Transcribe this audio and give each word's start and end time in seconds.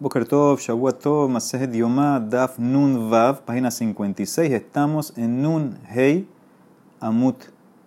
Boker 0.00 0.24
Tov, 0.24 0.58
Shavuot 0.58 0.98
Tov, 1.02 1.28
Masejet 1.28 1.74
Yomá, 1.74 2.18
Daf 2.18 2.56
Nun 2.58 3.10
Vav, 3.10 3.42
página 3.44 3.70
56. 3.70 4.50
Estamos 4.50 5.12
en 5.18 5.42
Nun 5.42 5.76
Hei 5.94 6.26
Amut 7.00 7.36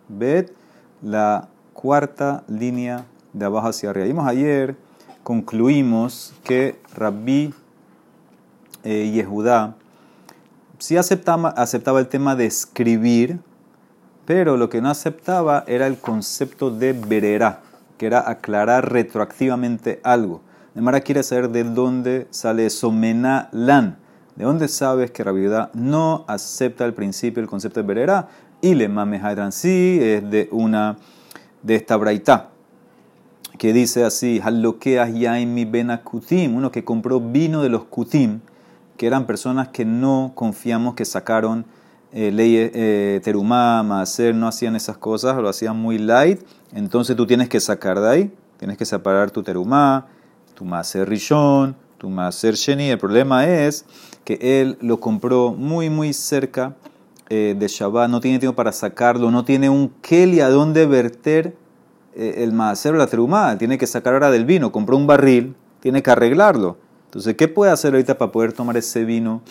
Bet, 0.08 0.54
la 1.02 1.48
cuarta 1.74 2.44
línea 2.48 3.04
de 3.34 3.46
abajo 3.46 3.70
hacia 3.70 3.90
arriba. 3.90 4.06
Vimos 4.06 4.28
ayer, 4.28 4.76
concluimos 5.24 6.36
que 6.44 6.80
Rabbi 6.94 7.52
eh, 8.84 9.10
Yehudá 9.12 9.74
sí 10.78 10.98
aceptaba, 10.98 11.50
aceptaba 11.50 12.00
el 12.00 12.10
tema 12.10 12.36
de 12.36 12.46
escribir, 12.46 13.40
pero 14.28 14.56
lo 14.56 14.70
que 14.70 14.82
no 14.82 14.92
aceptaba 14.92 15.64
era 15.66 15.88
el 15.88 15.98
concepto 15.98 16.70
de 16.70 16.94
verera, 16.94 17.62
que 17.98 18.06
era 18.06 18.30
aclarar 18.30 18.94
retroactivamente 18.94 20.00
algo. 20.04 20.42
Mara 20.82 21.02
quiere 21.02 21.22
saber 21.22 21.50
de 21.50 21.64
dónde 21.64 22.28
sale 22.32 22.70
Somena 22.72 23.48
Lan. 23.52 23.98
¿De 24.36 24.44
dónde 24.44 24.68
sabes 24.68 25.12
que 25.12 25.24
Rabiudá 25.24 25.70
no 25.76 26.26
acepta 26.28 26.84
el 26.86 26.96
principio, 26.96 27.44
el 27.44 27.48
concepto 27.48 27.80
de 27.80 27.86
Berera? 27.86 28.28
Y 28.60 28.74
le 28.74 28.90
mame 28.90 29.22
sí 29.52 30.00
es 30.02 30.28
de 30.32 30.50
una 30.52 30.98
de 31.62 31.76
esta 31.76 31.96
braita 31.96 32.50
que 33.60 33.72
dice 33.72 34.04
así: 34.04 34.40
Halokeas 34.40 35.14
yaimi 35.14 35.66
benakutim, 35.66 36.56
uno 36.56 36.72
que 36.72 36.84
compró 36.84 37.20
vino 37.20 37.62
de 37.62 37.70
los 37.70 37.84
kutim, 37.84 38.40
que 38.98 39.06
eran 39.06 39.28
personas 39.28 39.68
que 39.68 39.86
no 39.86 40.32
confiamos 40.34 40.96
que 40.96 41.06
sacaron 41.06 41.66
eh, 42.14 42.32
leyes 42.32 42.72
eh, 42.74 43.22
terumá, 43.24 43.84
maaser, 43.84 44.34
no 44.34 44.48
hacían 44.48 44.76
esas 44.76 44.98
cosas, 44.98 45.38
lo 45.38 45.50
hacían 45.50 45.80
muy 45.80 46.00
light. 46.00 46.42
Entonces 46.74 47.16
tú 47.16 47.28
tienes 47.28 47.48
que 47.48 47.60
sacar 47.60 48.00
de 48.00 48.10
ahí, 48.10 48.34
tienes 48.58 48.78
que 48.78 48.86
separar 48.86 49.30
tu 49.30 49.44
terumá 49.44 50.08
tu 50.64 50.70
Maser 50.70 51.10
Rishon, 51.10 51.76
tu 51.98 52.10
Maser 52.10 52.56
Sheni. 52.56 52.90
El 52.90 52.98
problema 52.98 53.46
es 53.46 53.86
que 54.24 54.62
él 54.62 54.78
lo 54.80 54.98
compró 55.02 55.52
muy, 55.52 55.90
muy 55.90 56.14
cerca 56.14 56.74
eh, 57.30 57.54
de 57.58 57.68
Shabbat, 57.68 58.10
no 58.10 58.22
tiene 58.22 58.40
tiempo 58.40 58.56
para 58.56 58.72
sacarlo, 58.72 59.30
no 59.30 59.44
tiene 59.44 59.70
un 59.70 59.90
Keli 60.02 60.40
a 60.40 60.50
dónde 60.50 60.86
verter 60.86 61.54
eh, 62.16 62.36
el 62.38 62.54
Maser 62.54 62.94
o 62.94 62.98
la 62.98 63.08
Terumá, 63.08 63.58
tiene 63.58 63.78
que 63.78 63.86
sacar 63.86 64.14
ahora 64.14 64.32
del 64.32 64.46
vino, 64.46 64.72
compró 64.72 64.96
un 64.96 65.06
barril, 65.06 65.54
tiene 65.82 66.02
que 66.02 66.12
arreglarlo. 66.12 66.78
Entonces, 67.06 67.36
¿qué 67.36 67.50
puede 67.50 67.74
hacer 67.74 67.94
ahorita 67.94 68.18
para 68.18 68.32
poder 68.32 68.54
tomar 68.54 68.78
ese 68.78 69.04
vino 69.04 69.42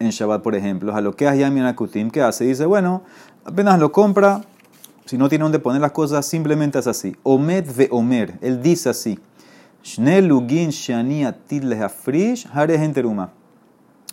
en 0.00 0.10
Shabbat, 0.10 0.42
por 0.42 0.56
ejemplo? 0.56 0.96
A 0.96 1.00
lo 1.00 1.14
que 1.14 1.28
hace 1.28 1.38
Yami 1.38 1.60
¿qué 2.10 2.22
hace? 2.22 2.44
Dice, 2.44 2.66
bueno, 2.66 3.04
apenas 3.44 3.78
lo 3.78 3.92
compra, 3.92 4.40
si 5.04 5.16
no 5.16 5.28
tiene 5.28 5.44
dónde 5.44 5.60
poner 5.60 5.80
las 5.80 5.92
cosas, 5.92 6.26
simplemente 6.26 6.80
es 6.80 6.88
así. 6.88 7.14
Omed 7.22 7.66
ve 7.76 7.88
Omer, 7.92 8.36
él 8.40 8.60
dice 8.60 8.88
así. 8.88 9.20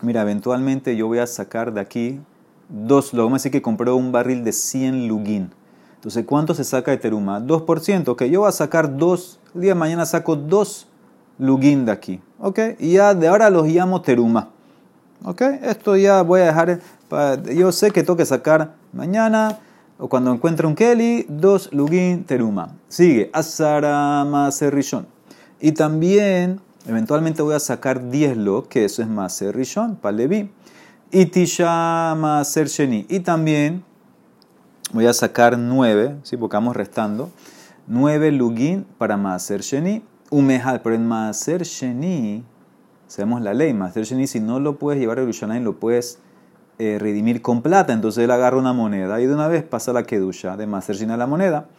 Mira, 0.03 0.21
eventualmente 0.21 0.95
yo 0.95 1.07
voy 1.07 1.17
a 1.17 1.25
sacar 1.25 1.73
de 1.73 1.81
aquí 1.81 2.21
dos 2.69 3.11
logos. 3.11 3.29
Vamos 3.29 3.33
a 3.33 3.39
decir 3.39 3.52
que 3.52 3.63
compró 3.63 3.95
un 3.95 4.11
barril 4.11 4.44
de 4.44 4.51
100 4.51 5.07
lugin. 5.07 5.49
Entonces, 5.95 6.25
¿cuánto 6.27 6.53
se 6.53 6.63
saca 6.63 6.91
de 6.91 6.97
teruma? 6.97 7.39
2%. 7.41 8.16
Que 8.16 8.29
yo 8.29 8.41
voy 8.41 8.49
a 8.49 8.51
sacar 8.51 8.97
dos. 8.97 9.39
El 9.55 9.61
día 9.61 9.71
de 9.71 9.79
mañana 9.79 10.05
saco 10.05 10.35
dos 10.35 10.88
lugin 11.39 11.85
de 11.85 11.91
aquí. 11.91 12.21
¿Ok? 12.38 12.59
Y 12.77 12.91
ya 12.91 13.16
de 13.16 13.27
ahora 13.27 13.49
los 13.49 13.66
llamo 13.66 13.99
teruma. 14.03 14.49
¿Ok? 15.25 15.41
Esto 15.63 15.97
ya 15.97 16.21
voy 16.21 16.41
a 16.41 16.45
dejar. 16.45 16.81
yo 17.51 17.71
sé 17.71 17.89
que 17.89 18.03
tengo 18.03 18.16
que 18.16 18.27
sacar 18.27 18.75
mañana 18.91 19.57
o 19.97 20.07
cuando 20.07 20.31
encuentre 20.31 20.67
un 20.67 20.75
Kelly, 20.75 21.25
dos 21.27 21.73
lugin 21.73 22.25
teruma. 22.25 22.75
Sigue. 22.89 23.31
Asara 23.33 24.23
Rishon. 24.69 25.12
Y 25.64 25.72
también, 25.72 26.59
eventualmente 26.89 27.42
voy 27.42 27.53
a 27.53 27.59
sacar 27.61 28.09
10 28.09 28.36
lo, 28.36 28.67
que 28.67 28.83
eso 28.83 29.02
es 29.02 29.08
Maser 29.08 29.56
Rishon, 29.56 29.95
para 29.95 30.11
Levi. 30.11 30.52
Y 31.09 31.28
Tisha 31.28 32.14
Maser 32.16 32.67
Sheni. 32.67 33.06
Y 33.08 33.22
también 33.22 33.81
voy 34.91 35.06
a 35.06 35.14
sacar 35.14 35.58
9, 35.58 36.18
¿sí? 36.24 36.35
porque 36.35 36.57
vamos 36.57 36.75
restando, 36.75 37.31
9 37.88 38.34
Lugin 38.34 38.85
para 38.97 39.16
Maser 39.16 39.62
Sheni. 39.62 40.03
Umehal, 40.29 40.81
pero 40.81 40.96
en 40.96 41.07
Maser 41.07 41.63
Sheni, 41.63 42.44
sabemos 43.07 43.41
la 43.41 43.53
ley, 43.53 43.74
Maser 43.74 44.03
Sheni, 44.03 44.28
si 44.28 44.41
no 44.41 44.59
lo 44.59 44.78
puedes 44.78 45.00
llevar 45.00 45.19
a 45.19 45.22
Yerushalayim, 45.22 45.63
lo 45.63 45.80
puedes 45.80 46.19
eh, 46.78 46.97
redimir 47.00 47.41
con 47.41 47.62
plata. 47.62 47.94
Entonces 47.94 48.25
él 48.25 48.31
agarra 48.31 48.57
una 48.57 48.74
moneda 48.74 49.22
y 49.22 49.28
de 49.28 49.34
una 49.34 49.47
vez 49.47 49.63
pasa 49.63 49.94
la 49.94 50.03
Kedusha 50.03 50.57
de 50.57 50.68
Maser 50.68 50.97
Sheni 50.97 51.13
a 51.13 51.18
la 51.18 51.25
moneda. 51.25 51.69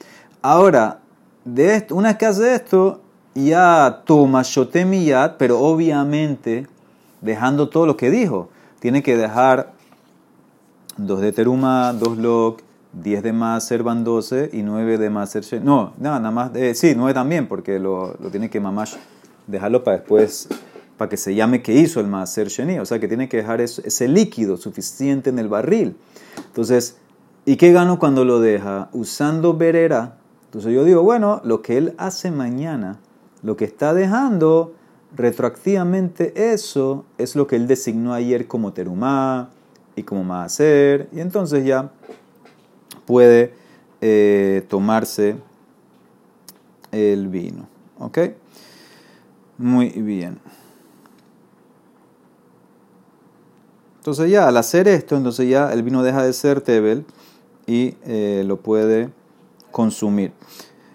Ahora, 0.41 1.01
de 1.45 1.87
una 1.91 2.09
vez 2.09 2.17
que 2.17 2.25
hace 2.25 2.55
esto, 2.55 3.04
ya 3.35 4.03
toma 4.05 4.43
shotemiyat, 4.43 5.37
pero 5.37 5.61
obviamente 5.61 6.67
dejando 7.21 7.69
todo 7.69 7.87
lo 7.87 7.97
que 7.97 8.11
dijo. 8.11 8.49
Tiene 8.81 9.03
que 9.03 9.17
dejar 9.17 9.73
dos 10.97 11.21
de 11.21 11.33
teruma, 11.33 11.93
dos 11.93 12.19
log, 12.19 12.59
diez 12.93 13.23
de 13.23 13.33
más 13.33 13.73
van 13.83 14.05
12 14.05 14.51
y 14.53 14.63
nueve 14.63 14.99
de 14.99 15.11
más 15.11 15.37
No, 15.63 15.93
nada 15.99 16.31
más, 16.31 16.55
eh, 16.55 16.75
sí, 16.75 16.95
nueve 16.97 17.15
también, 17.15 17.49
porque 17.49 17.79
lo, 17.79 18.17
lo 18.21 18.31
tiene 18.31 18.51
que 18.51 18.61
mamash 18.61 18.95
dejarlo 19.47 19.85
para 19.85 19.99
después, 19.99 20.49
para 20.97 21.09
que 21.09 21.17
se 21.17 21.35
llame 21.35 21.63
que 21.63 21.75
hizo 21.75 22.01
el 22.01 22.07
maser 22.07 22.49
sheni. 22.49 22.79
O 22.79 22.87
sea 22.87 23.01
que 23.01 23.09
tiene 23.09 23.29
que 23.29 23.39
dejar 23.39 23.61
ese 23.61 24.09
líquido 24.09 24.57
suficiente 24.57 25.31
en 25.31 25.39
el 25.39 25.49
barril. 25.49 25.97
Entonces, 26.47 26.99
¿y 27.45 27.57
qué 27.57 27.73
gano 27.73 27.99
cuando 27.99 28.25
lo 28.25 28.41
deja? 28.41 28.89
Usando 28.93 29.55
verera. 29.55 30.19
Entonces 30.47 30.73
yo 30.73 30.85
digo, 30.85 31.03
bueno, 31.03 31.41
lo 31.45 31.63
que 31.63 31.77
él 31.79 31.95
hace 31.99 32.31
mañana 32.31 32.99
lo 33.45 33.57
que 33.57 33.67
está 33.67 33.95
dejando 33.95 34.75
retroactivamente 35.15 36.53
eso 36.53 37.05
es 37.19 37.37
lo 37.37 37.47
que 37.47 37.57
él 37.57 37.69
designó 37.69 38.13
ayer 38.15 38.49
como 38.49 38.73
terumá 38.73 39.51
y 39.95 40.03
como 40.03 40.25
maaser, 40.25 41.09
y 41.13 41.21
entonces 41.21 41.65
ya 41.65 41.93
puede 43.07 43.55
eh, 44.01 44.65
tomarse 44.69 45.37
el 46.91 47.29
vino. 47.29 47.69
¿Ok? 47.99 48.19
Muy 49.57 49.91
bien. 49.91 50.41
Entonces 53.99 54.31
ya 54.31 54.49
al 54.49 54.57
hacer 54.57 54.89
esto, 54.89 55.17
entonces 55.17 55.49
ya 55.49 55.73
el 55.73 55.83
vino 55.83 56.03
deja 56.03 56.25
de 56.25 56.33
ser 56.33 56.61
tebel 56.61 57.05
y 57.67 57.95
eh, 58.05 58.43
lo 58.45 58.59
puede 58.59 59.11
consumir. 59.71 60.33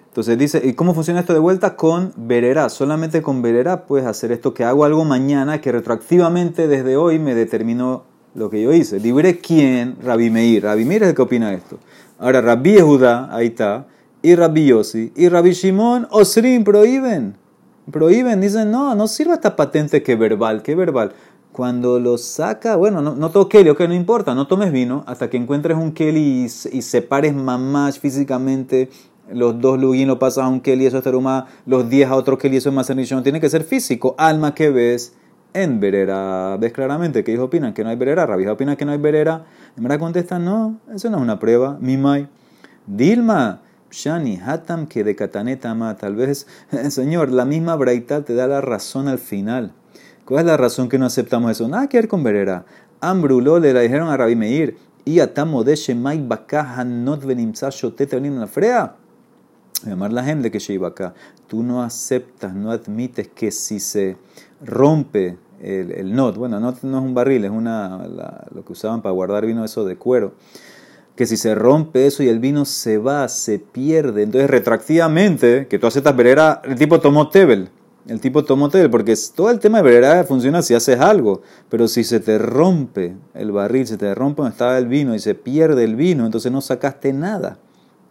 Entonces 0.09 0.37
dice, 0.37 0.61
¿y 0.63 0.73
cómo 0.73 0.93
funciona 0.93 1.19
esto 1.19 1.33
de 1.33 1.39
vuelta? 1.39 1.75
Con 1.75 2.13
verera. 2.17 2.69
Solamente 2.69 3.21
con 3.21 3.41
verera 3.41 3.85
puedes 3.85 4.07
hacer 4.07 4.31
esto 4.31 4.53
que 4.53 4.63
hago 4.63 4.83
algo 4.83 5.05
mañana 5.05 5.61
que 5.61 5.71
retroactivamente 5.71 6.67
desde 6.67 6.97
hoy 6.97 7.19
me 7.19 7.35
determinó 7.35 8.03
lo 8.33 8.49
que 8.49 8.61
yo 8.61 8.73
hice. 8.73 8.99
Libre 8.99 9.39
quién, 9.39 9.97
Rabbi 10.03 10.29
Meir. 10.29 10.63
Rabbi 10.63 10.85
Meir 10.85 11.03
es 11.03 11.09
el 11.09 11.15
que 11.15 11.21
opina 11.21 11.53
esto. 11.53 11.77
Ahora, 12.17 12.41
Rabbi 12.41 12.73
Yehuda, 12.73 13.33
ahí 13.33 13.47
está, 13.47 13.87
y 14.21 14.35
Rabbi 14.35 14.65
Yossi, 14.65 15.13
y 15.15 15.29
Rabbi 15.29 15.51
Shimon, 15.51 16.07
Osrim, 16.11 16.63
prohíben. 16.63 17.35
Prohíben, 17.89 18.41
dicen, 18.41 18.71
no, 18.71 18.93
no 18.95 19.07
sirva 19.07 19.35
esta 19.35 19.55
patente 19.55 20.03
que 20.03 20.15
verbal, 20.15 20.61
que 20.61 20.75
verbal. 20.75 21.13
Cuando 21.51 21.99
lo 21.99 22.17
saca, 22.17 22.75
bueno, 22.75 23.01
no, 23.01 23.15
no 23.15 23.31
todo 23.31 23.47
Kelly, 23.47 23.69
ok, 23.69 23.81
no 23.81 23.93
importa, 23.93 24.35
no 24.35 24.47
tomes 24.47 24.71
vino 24.71 25.03
hasta 25.07 25.29
que 25.29 25.37
encuentres 25.37 25.77
un 25.77 25.93
Kelly 25.93 26.45
y, 26.45 26.77
y 26.77 26.81
separes 26.81 27.33
mamás 27.33 27.99
físicamente 27.99 28.89
los 29.34 29.59
dos 29.59 29.79
lugin 29.79 30.07
lo 30.07 30.19
pasas 30.19 30.45
a 30.45 30.47
un 30.47 30.62
keli, 30.62 30.85
eso 30.85 30.97
es 30.97 31.03
teruma, 31.03 31.47
los 31.66 31.90
10 31.90 32.09
a 32.09 32.16
otro 32.16 32.38
keli, 32.38 32.57
eso 32.57 32.69
es 32.69 33.12
no 33.12 33.23
tiene 33.23 33.40
que 33.40 33.50
ser 33.50 33.63
físico, 33.63 34.16
alma 34.17 34.56
que 34.56 34.69
ves 34.69 35.13
en 35.53 35.79
verera. 35.79 36.57
¿Ves 36.57 36.73
claramente 36.73 37.23
que 37.23 37.31
ellos 37.31 37.45
opinan 37.45 37.73
que 37.73 37.84
no 37.84 37.89
hay 37.89 37.95
verera? 37.95 38.25
Rabija 38.25 38.53
opina 38.53 38.75
que 38.75 38.85
no 38.85 38.91
hay 38.91 38.97
verera. 38.97 39.45
En 39.75 39.84
verdad 39.84 40.00
contesta, 40.00 40.39
no, 40.39 40.79
eso 40.94 41.09
no 41.09 41.18
es 41.18 41.23
una 41.23 41.39
prueba. 41.39 41.78
Mimai. 41.79 42.28
Dilma, 42.85 43.62
Shani, 43.91 44.39
Hatam, 44.44 44.88
que 44.88 45.03
de 45.03 45.16
Kataneta 45.16 45.75
Tal 46.00 46.16
vez, 46.16 46.47
señor, 46.89 47.31
la 47.31 47.45
misma 47.45 47.75
braita 47.75 48.23
te 48.23 48.34
da 48.35 48.47
la 48.47 48.62
razón 48.62 49.07
al 49.07 49.19
final. 49.19 49.73
¿Cuál 50.25 50.41
es 50.41 50.45
la 50.45 50.57
razón 50.57 50.89
que 50.89 51.00
no 51.00 51.06
aceptamos 51.06 51.51
eso? 51.51 51.68
Nada 51.68 51.89
que 51.89 51.98
ver 51.98 52.07
con 52.07 52.24
verera. 52.24 52.65
Ambruló 53.01 53.59
le 53.59 53.74
la 53.74 53.81
dijeron 53.81 54.09
a 54.09 54.18
Rabbi 54.18 54.36
Meir. 54.36 54.77
Y 55.06 55.21
atamo 55.21 55.63
de 55.63 55.75
Shemai 55.75 56.27
Bakaha 56.27 56.83
not 56.83 57.24
venimsa 57.25 57.69
shotet 57.71 58.13
la 58.13 58.45
frea 58.45 58.95
llamar 59.86 60.12
la 60.12 60.24
gente 60.24 60.51
que 60.51 60.60
lleva 60.60 60.89
acá, 60.89 61.13
tú 61.48 61.63
no 61.63 61.83
aceptas, 61.83 62.54
no 62.54 62.71
admites 62.71 63.27
que 63.27 63.51
si 63.51 63.80
se 63.80 64.18
rompe 64.62 65.38
el, 65.62 65.92
el 65.92 66.16
not, 66.16 66.38
bueno, 66.38 66.60
not 66.60 66.81
no 66.83 67.00
es 67.00 67.04
un 67.04 67.13
barril, 67.13 67.45
es 67.45 67.51
una, 67.51 68.06
lo 68.54 68.63
que 68.66 68.74
usaban 68.74 69.01
para 69.01 69.13
guardar 69.13 69.45
vino 69.45 69.63
eso 69.63 69.86
de 69.86 69.98
cuero, 69.98 70.33
que 71.16 71.25
si 71.25 71.38
se 71.38 71.54
rompe 71.56 72.07
eso 72.07 72.24
y 72.24 72.30
el 72.30 72.39
vino 72.39 72.66
se 72.66 72.98
va, 72.98 73.27
se 73.27 73.60
pierde, 73.60 74.24
entonces 74.24 74.50
retroactivamente, 74.50 75.68
que 75.68 75.80
tú 75.80 75.88
aceptas 75.88 76.15
verera, 76.15 76.62
el 76.63 76.75
tipo 76.75 77.00
tomó 77.00 77.30
tebel, 77.30 77.69
el 78.07 78.22
tipo 78.22 78.44
tomó 78.44 78.69
tebel, 78.69 78.89
porque 78.89 79.15
todo 79.36 79.51
el 79.51 79.60
tema 79.60 79.80
de 79.80 79.83
verera 79.83 80.24
funciona 80.24 80.62
si 80.62 80.74
haces 80.74 81.00
algo, 81.00 81.42
pero 81.69 81.88
si 81.88 82.04
se 82.04 82.19
te 82.19 82.38
rompe 82.38 83.15
el 83.33 83.51
barril, 83.51 83.86
se 83.86 83.98
te 83.98 84.15
rompe 84.15 84.42
donde 84.42 84.54
estaba 84.54 84.77
el 84.77 84.88
vino 84.88 85.13
y 85.13 85.19
se 85.19 85.36
pierde 85.36 85.83
el 85.83 85.95
vino, 85.95 86.25
entonces 86.25 86.51
no 86.51 86.62
sacaste 86.62 87.12
nada. 87.13 87.57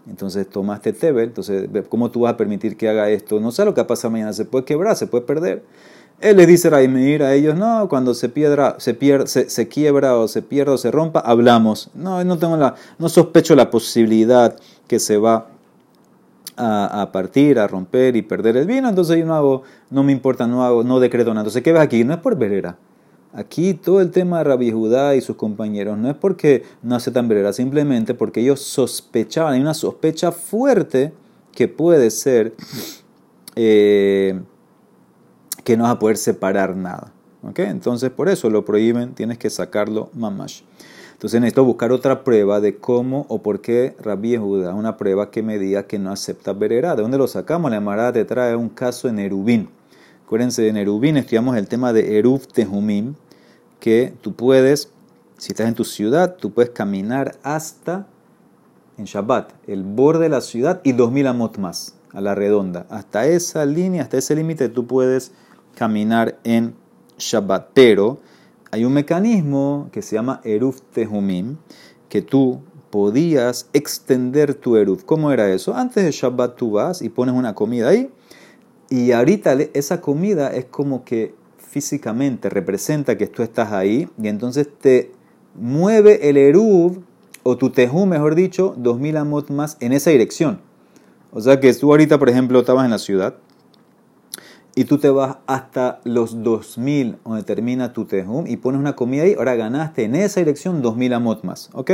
Entonces 0.08 0.48
tomaste 0.48 0.92
Tebel, 0.92 1.28
entonces 1.28 1.68
¿cómo 1.88 2.10
tú 2.10 2.20
vas 2.20 2.32
a 2.32 2.36
permitir 2.36 2.76
que 2.76 2.88
haga 2.88 3.10
esto? 3.10 3.40
No 3.40 3.52
sé 3.52 3.64
lo 3.64 3.74
que 3.74 3.84
pasa 3.84 4.08
mañana, 4.08 4.32
se 4.32 4.44
puede 4.44 4.64
quebrar, 4.64 4.96
se 4.96 5.06
puede 5.06 5.24
perder. 5.24 5.62
Él 6.20 6.36
les 6.36 6.48
dice 6.48 6.70
Raimir 6.70 7.22
a 7.22 7.34
ellos, 7.34 7.54
no, 7.54 7.88
cuando 7.88 8.14
se 8.14 8.28
piedra, 8.28 8.76
se, 8.78 8.94
pierde, 8.94 9.26
se, 9.28 9.68
quiebra 9.68 10.16
o 10.16 10.26
se 10.26 10.42
pierde 10.42 10.72
o 10.72 10.78
se 10.78 10.90
rompa, 10.90 11.20
hablamos. 11.20 11.90
No, 11.94 12.24
no 12.24 12.38
tengo 12.38 12.56
la, 12.56 12.74
no 12.98 13.08
sospecho 13.08 13.54
la 13.54 13.70
posibilidad 13.70 14.56
que 14.88 14.98
se 14.98 15.16
va 15.18 15.46
a, 16.56 17.10
partir, 17.12 17.58
a 17.60 17.68
romper 17.68 18.16
y 18.16 18.22
perder 18.22 18.56
el 18.56 18.66
vino, 18.66 18.88
entonces 18.88 19.16
yo 19.16 19.26
no 19.26 19.36
hago, 19.36 19.62
no 19.90 20.02
me 20.02 20.10
importa, 20.10 20.46
no 20.48 20.64
hago, 20.64 20.82
no 20.82 20.98
decreto 20.98 21.30
nada. 21.30 21.42
Entonces, 21.42 21.62
¿qué 21.62 21.72
ves 21.72 21.82
aquí? 21.82 22.02
No 22.02 22.14
es 22.14 22.18
por 22.18 22.36
verera. 22.36 22.76
Aquí 23.32 23.74
todo 23.74 24.00
el 24.00 24.10
tema 24.10 24.38
de 24.38 24.44
Rabbi 24.44 24.70
Judá 24.70 25.14
y 25.14 25.20
sus 25.20 25.36
compañeros 25.36 25.98
no 25.98 26.10
es 26.10 26.16
porque 26.16 26.64
no 26.82 26.96
aceptan 26.96 27.28
verera, 27.28 27.52
simplemente 27.52 28.14
porque 28.14 28.40
ellos 28.40 28.60
sospechaban, 28.60 29.54
hay 29.54 29.60
una 29.60 29.74
sospecha 29.74 30.32
fuerte 30.32 31.12
que 31.52 31.68
puede 31.68 32.10
ser 32.10 32.54
eh, 33.54 34.40
que 35.62 35.76
no 35.76 35.84
vas 35.84 35.92
a 35.92 35.98
poder 35.98 36.16
separar 36.16 36.74
nada. 36.74 37.12
¿okay? 37.42 37.66
Entonces, 37.66 38.10
por 38.10 38.28
eso 38.28 38.48
lo 38.48 38.64
prohíben, 38.64 39.14
tienes 39.14 39.38
que 39.38 39.50
sacarlo 39.50 40.10
mamash. 40.14 40.62
Entonces 41.18 41.40
necesito 41.40 41.64
buscar 41.64 41.90
otra 41.90 42.22
prueba 42.22 42.60
de 42.60 42.76
cómo 42.76 43.26
o 43.28 43.42
por 43.42 43.60
qué 43.60 43.96
Rabbi 44.00 44.36
Judá, 44.36 44.72
una 44.72 44.96
prueba 44.96 45.32
que 45.32 45.42
me 45.42 45.58
diga 45.58 45.82
que 45.82 45.98
no 45.98 46.12
acepta 46.12 46.52
verera. 46.52 46.94
¿De 46.94 47.02
dónde 47.02 47.18
lo 47.18 47.26
sacamos? 47.26 47.72
La 47.72 47.78
Emara 47.78 48.12
te 48.12 48.24
trae 48.24 48.54
un 48.54 48.68
caso 48.68 49.08
en 49.08 49.18
Erubín. 49.18 49.68
Acuérdense, 50.28 50.68
en 50.68 50.76
Erubín 50.76 51.16
estudiamos 51.16 51.56
el 51.56 51.68
tema 51.68 51.94
de 51.94 52.18
Erub 52.18 52.46
Tehumim, 52.48 53.14
que 53.80 54.12
tú 54.20 54.34
puedes, 54.34 54.90
si 55.38 55.52
estás 55.52 55.68
en 55.68 55.74
tu 55.74 55.84
ciudad, 55.84 56.36
tú 56.36 56.52
puedes 56.52 56.68
caminar 56.68 57.38
hasta 57.42 58.06
en 58.98 59.06
Shabbat, 59.06 59.54
el 59.66 59.84
borde 59.84 60.24
de 60.24 60.28
la 60.28 60.42
ciudad 60.42 60.82
y 60.84 60.92
2000 60.92 61.28
amot 61.28 61.56
más, 61.56 61.94
a 62.12 62.20
la 62.20 62.34
redonda. 62.34 62.84
Hasta 62.90 63.26
esa 63.26 63.64
línea, 63.64 64.02
hasta 64.02 64.18
ese 64.18 64.36
límite, 64.36 64.68
tú 64.68 64.86
puedes 64.86 65.32
caminar 65.74 66.38
en 66.44 66.74
Shabbat. 67.16 67.70
Pero 67.72 68.20
hay 68.70 68.84
un 68.84 68.92
mecanismo 68.92 69.88
que 69.92 70.02
se 70.02 70.16
llama 70.16 70.42
Eruf 70.44 70.82
Tehumim, 70.92 71.56
que 72.10 72.20
tú 72.20 72.60
podías 72.90 73.70
extender 73.72 74.52
tu 74.52 74.76
Eruf. 74.76 75.04
¿Cómo 75.04 75.32
era 75.32 75.48
eso? 75.50 75.74
Antes 75.74 76.04
de 76.04 76.10
Shabbat 76.10 76.54
tú 76.54 76.72
vas 76.72 77.00
y 77.00 77.08
pones 77.08 77.34
una 77.34 77.54
comida 77.54 77.88
ahí, 77.88 78.10
y 78.90 79.12
ahorita 79.12 79.54
esa 79.74 80.00
comida 80.00 80.48
es 80.48 80.64
como 80.66 81.04
que 81.04 81.34
físicamente 81.58 82.48
representa 82.48 83.18
que 83.18 83.26
tú 83.26 83.42
estás 83.42 83.72
ahí, 83.72 84.08
y 84.22 84.28
entonces 84.28 84.68
te 84.80 85.12
mueve 85.54 86.28
el 86.28 86.36
Eruv, 86.36 87.02
o 87.42 87.56
tu 87.56 87.70
Tejú, 87.70 88.06
mejor 88.06 88.34
dicho, 88.34 88.74
2000 88.76 89.16
amot 89.16 89.50
más 89.50 89.76
en 89.80 89.92
esa 89.92 90.10
dirección. 90.10 90.60
O 91.30 91.40
sea 91.40 91.60
que 91.60 91.72
tú 91.74 91.90
ahorita, 91.90 92.18
por 92.18 92.28
ejemplo, 92.28 92.60
estabas 92.60 92.84
en 92.84 92.90
la 92.90 92.98
ciudad, 92.98 93.34
y 94.74 94.84
tú 94.84 94.98
te 94.98 95.08
vas 95.10 95.38
hasta 95.46 96.00
los 96.04 96.42
2000 96.44 97.16
donde 97.24 97.42
termina 97.42 97.92
tu 97.92 98.04
tejum 98.04 98.46
y 98.46 98.58
pones 98.58 98.78
una 98.78 98.94
comida 98.94 99.24
ahí, 99.24 99.34
ahora 99.36 99.56
ganaste 99.56 100.04
en 100.04 100.14
esa 100.14 100.38
dirección 100.38 100.82
2000 100.82 101.14
amot 101.14 101.42
más, 101.42 101.68
¿ok? 101.72 101.90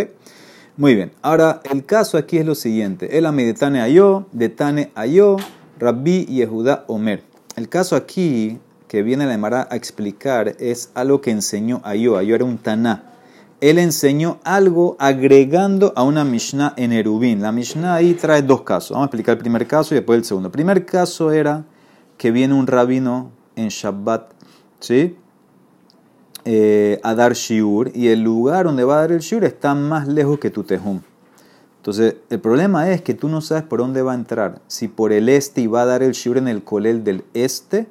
Muy 0.76 0.94
bien, 0.94 1.12
ahora 1.22 1.62
el 1.72 1.86
caso 1.86 2.18
aquí 2.18 2.36
es 2.36 2.44
lo 2.44 2.54
siguiente, 2.54 3.16
el 3.16 3.24
amedetane 3.24 3.80
ayo, 3.80 4.26
detane 4.32 4.90
ayo, 4.94 5.36
rabbi 5.78 6.26
Yehuda 6.26 6.84
omer. 6.88 7.22
El 7.56 7.68
caso 7.68 7.96
aquí 7.96 8.58
que 8.88 9.02
viene 9.02 9.26
la 9.26 9.34
Emara 9.34 9.68
a 9.70 9.76
explicar 9.76 10.56
es 10.58 10.90
algo 10.94 11.20
que 11.20 11.30
enseñó 11.30 11.80
ayo, 11.84 12.16
ayo 12.16 12.34
era 12.34 12.44
un 12.44 12.58
taná. 12.58 13.10
Él 13.60 13.78
enseñó 13.78 14.40
algo 14.44 14.96
agregando 14.98 15.92
a 15.96 16.02
una 16.02 16.24
Mishnah 16.24 16.74
en 16.76 16.92
Erubín. 16.92 17.40
La 17.40 17.50
Mishnah 17.50 17.94
ahí 17.94 18.14
trae 18.14 18.42
dos 18.42 18.62
casos. 18.62 18.90
Vamos 18.90 19.04
a 19.04 19.06
explicar 19.06 19.36
el 19.36 19.40
primer 19.40 19.66
caso 19.66 19.94
y 19.94 19.96
después 19.96 20.18
el 20.18 20.24
segundo. 20.24 20.48
El 20.48 20.52
primer 20.52 20.84
caso 20.84 21.32
era 21.32 21.64
que 22.18 22.30
viene 22.30 22.54
un 22.54 22.66
rabino 22.66 23.30
en 23.56 23.68
Shabbat, 23.68 24.32
¿sí? 24.80 25.16
Eh, 26.44 27.00
a 27.02 27.14
dar 27.14 27.32
shiur 27.32 27.90
y 27.94 28.08
el 28.08 28.20
lugar 28.20 28.66
donde 28.66 28.84
va 28.84 28.98
a 28.98 29.00
dar 29.00 29.12
el 29.12 29.20
shiur 29.20 29.44
está 29.44 29.74
más 29.74 30.08
lejos 30.08 30.38
que 30.38 30.50
tu 30.50 30.62
tejum. 30.62 31.00
Entonces, 31.84 32.16
el 32.30 32.40
problema 32.40 32.90
es 32.90 33.02
que 33.02 33.12
tú 33.12 33.28
no 33.28 33.42
sabes 33.42 33.64
por 33.64 33.80
dónde 33.80 34.00
va 34.00 34.12
a 34.12 34.14
entrar. 34.14 34.62
Si 34.68 34.88
por 34.88 35.12
el 35.12 35.28
este 35.28 35.60
y 35.60 35.66
va 35.66 35.82
a 35.82 35.84
dar 35.84 36.02
el 36.02 36.12
shiur 36.12 36.38
en 36.38 36.48
el 36.48 36.64
colel 36.64 37.04
del 37.04 37.26
este, 37.34 37.86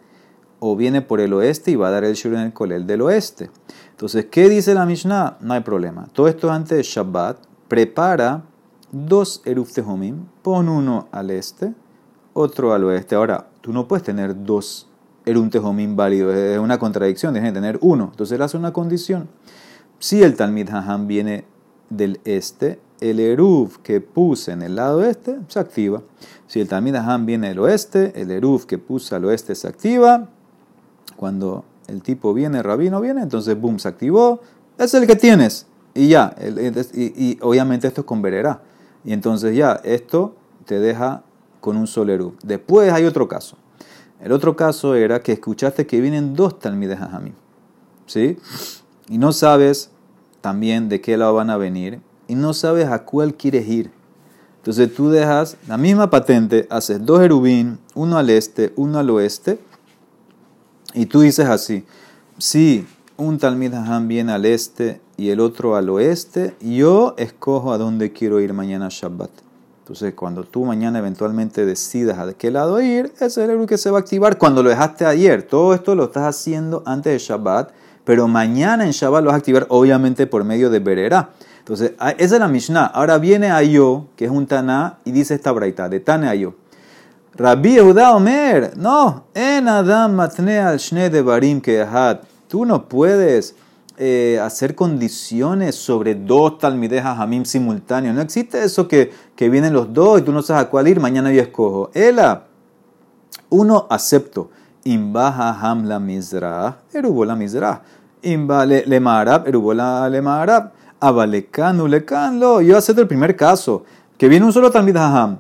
o 0.60 0.76
viene 0.76 1.04
por 1.04 1.20
el 1.20 1.32
oeste 1.32 1.70
y 1.70 1.76
va 1.76 1.90
a 1.90 1.92
dar 1.92 2.04
el 2.04 2.16
shiur 2.16 2.34
en 2.34 2.40
el 2.40 2.54
colel 2.54 2.88
del 2.88 3.04
oeste. 3.04 3.52
Entonces, 3.92 4.26
¿qué 4.32 4.50
dice 4.50 4.74
la 4.74 4.88
Mishnah? 4.88 5.38
No 5.42 5.54
hay 5.54 5.62
problema. 5.62 6.08
Todo 6.12 6.28
esto 6.28 6.52
antes 6.52 6.76
de 6.76 6.82
Shabbat. 6.82 7.38
Prepara 7.68 8.44
dos 8.92 9.44
eruf 9.46 9.72
tejumim, 9.72 10.26
pon 10.42 10.70
uno 10.70 11.08
al 11.12 11.30
este, 11.30 11.76
otro 12.34 12.74
al 12.74 12.86
oeste. 12.86 13.14
Ahora, 13.14 13.48
tú 13.62 13.72
no 13.74 13.88
puedes 13.88 14.04
tener 14.04 14.44
dos 14.44 14.90
un 15.28 15.50
tejomín 15.52 15.96
válido, 15.96 16.34
es 16.34 16.58
una 16.58 16.80
contradicción, 16.80 17.32
tienes 17.34 17.52
que 17.52 17.56
tener 17.56 17.78
uno. 17.82 18.10
Entonces 18.12 18.36
él 18.36 18.42
hace 18.42 18.58
una 18.58 18.74
condición. 18.74 19.30
Si 20.00 20.24
el 20.24 20.36
Talmid 20.36 20.70
Haham 20.70 21.06
viene 21.06 21.46
del 21.90 22.20
este, 22.26 22.80
el 23.10 23.20
Eruv 23.20 23.82
que 23.82 24.00
puse 24.00 24.52
en 24.54 24.62
el 24.62 24.76
lado 24.76 25.04
este 25.04 25.38
se 25.48 25.60
activa. 25.60 26.02
Si 26.48 26.62
el 26.62 26.68
Talmid 26.68 26.96
viene 27.26 27.50
del 27.50 27.60
oeste, 27.60 28.14
el 28.16 28.32
Eruv 28.32 28.66
que 28.66 28.78
puse 28.78 29.14
al 29.16 29.26
oeste 29.26 29.56
se 29.56 29.68
activa. 29.68 30.30
Cuando 31.18 31.66
el 31.88 32.02
tipo 32.02 32.34
viene, 32.34 32.60
el 32.60 32.64
rabino 32.64 33.02
viene, 33.02 33.22
entonces 33.22 33.60
boom, 33.60 33.80
se 33.80 33.90
activó. 33.90 34.40
Es 34.78 34.94
el 34.94 35.06
que 35.06 35.16
tienes. 35.16 35.68
Y 35.94 36.08
ya, 36.08 36.34
y, 36.94 37.38
obviamente 37.42 37.88
esto 37.88 38.02
es 38.02 38.08
con. 38.08 38.62
Y 39.04 39.12
entonces 39.12 39.56
ya, 39.56 39.82
esto 39.84 40.36
te 40.66 40.80
deja 40.80 41.24
con 41.60 41.76
un 41.76 41.88
solo 41.88 42.34
Después 42.44 42.92
hay 42.92 43.04
otro 43.04 43.28
caso. 43.28 43.58
El 44.22 44.32
otro 44.32 44.56
caso 44.56 44.96
era 44.96 45.22
que 45.22 45.34
escuchaste 45.34 45.86
que 45.86 46.00
vienen 46.00 46.34
dos 46.34 46.58
talmides. 46.58 47.00
¿Sí? 48.06 48.38
Y 49.10 49.18
no 49.18 49.34
sabes 49.34 49.92
también 50.40 50.88
de 50.90 51.02
qué 51.02 51.18
lado 51.18 51.34
van 51.34 51.50
a 51.50 51.58
venir. 51.58 52.00
Y 52.28 52.36
no 52.36 52.54
sabes 52.54 52.88
a 52.88 53.04
cuál 53.06 53.36
quieres 53.36 53.68
ir. 53.68 53.92
Entonces 54.58 54.94
tú 54.94 55.10
dejas 55.10 55.58
la 55.68 55.78
misma 55.78 56.10
patente, 56.10 56.68
haces 56.70 57.06
dos 57.06 57.22
erubín, 57.22 57.80
uno 57.96 58.18
al 58.18 58.30
este, 58.30 58.72
uno 58.78 59.00
al 59.00 59.10
oeste. 59.10 59.60
Y 60.94 61.08
tú 61.08 61.22
dices 61.22 61.48
así, 61.48 61.84
si 62.38 62.88
un 63.18 63.38
talmid 63.38 63.74
Jajam 63.74 64.08
viene 64.08 64.32
al 64.32 64.46
este 64.46 65.02
y 65.18 65.30
el 65.30 65.40
otro 65.40 65.76
al 65.76 65.90
oeste, 65.90 66.56
yo 66.62 67.14
escojo 67.18 67.74
a 67.74 67.78
dónde 67.78 68.14
quiero 68.14 68.40
ir 68.40 68.54
mañana 68.54 68.88
Shabbat. 68.90 69.32
Entonces, 69.80 70.14
cuando 70.14 70.46
tú 70.46 70.64
mañana 70.64 71.00
eventualmente 71.00 71.66
decidas 71.66 72.18
a 72.18 72.34
qué 72.34 72.50
lado 72.50 72.82
ir, 72.82 73.12
ese 73.20 73.44
es 73.44 73.68
que 73.68 73.78
se 73.78 73.92
va 73.92 73.98
a 73.98 74.02
activar 74.02 74.38
cuando 74.38 74.64
lo 74.64 74.70
dejaste 74.70 75.06
ayer. 75.06 75.44
Todo 75.44 75.74
esto 75.74 75.94
lo 75.94 76.06
estás 76.06 76.24
haciendo 76.24 76.84
antes 76.86 77.12
de 77.12 77.20
Shabbat, 77.20 77.72
pero 78.04 78.28
mañana 78.28 78.86
en 78.86 78.92
Shabbat 78.92 79.24
lo 79.24 79.28
vas 79.28 79.36
a 79.36 79.38
activar 79.38 79.66
obviamente 79.70 80.28
por 80.28 80.44
medio 80.44 80.70
de 80.70 80.80
Berera. 80.80 81.30
Entonces, 81.60 81.94
esa 82.18 82.36
es 82.36 82.40
la 82.40 82.48
Mishnah. 82.50 82.86
Ahora 82.88 83.18
viene 83.18 83.50
Ayo, 83.52 84.08
que 84.18 84.26
es 84.26 84.32
un 84.32 84.46
Taná, 84.48 84.98
y 85.06 85.12
dice 85.12 85.34
esta 85.34 85.52
braita, 85.52 85.88
de 85.88 86.02
Tane 86.02 86.28
Ayo. 86.28 86.56
Rabbi 87.36 87.76
Yehuda 87.76 88.16
Omer, 88.16 88.78
no, 88.78 89.26
en 89.34 89.68
Adam 89.68 90.14
matne 90.14 90.78
shne 90.78 91.10
de 91.10 91.22
barim 91.22 91.62
que 91.62 91.84
Tú 92.48 92.66
no 92.66 92.88
puedes 92.88 93.56
eh, 93.98 94.40
hacer 94.40 94.76
condiciones 94.76 95.74
sobre 95.74 96.14
dos 96.14 96.60
talmidejas 96.60 97.18
hamim 97.20 97.46
simultáneos. 97.46 98.14
No 98.14 98.22
existe 98.22 98.64
eso 98.64 98.88
que, 98.88 99.12
que 99.36 99.50
vienen 99.50 99.74
los 99.74 99.92
dos 99.92 100.20
y 100.20 100.24
tú 100.24 100.32
no 100.32 100.44
sabes 100.44 100.66
a 100.66 100.70
cuál 100.70 100.88
ir, 100.88 101.00
mañana 101.00 101.32
yo 101.32 101.42
escojo. 101.42 101.90
Ela, 101.96 102.46
uno 103.50 103.88
acepto. 103.90 104.52
Imba 104.86 105.30
ham 105.62 105.86
la 105.86 106.00
mizra, 106.00 106.78
erubo 106.94 107.26
la 107.26 107.36
mizra. 107.36 107.82
Imba 108.22 108.66
le, 108.66 108.86
le 108.86 109.00
marab, 109.00 109.48
erubo 109.48 109.74
la 109.74 110.10
le 110.10 110.22
marab. 110.22 110.72
Abalekanu 111.00 111.88
lekanlo. 111.88 112.62
Yo 112.62 112.78
acepto 112.78 113.02
el 113.02 113.08
primer 113.08 113.36
caso, 113.36 113.84
que 114.18 114.28
viene 114.28 114.46
un 114.46 114.54
solo 114.54 114.72
talmid 114.72 114.98
ham. 114.98 115.40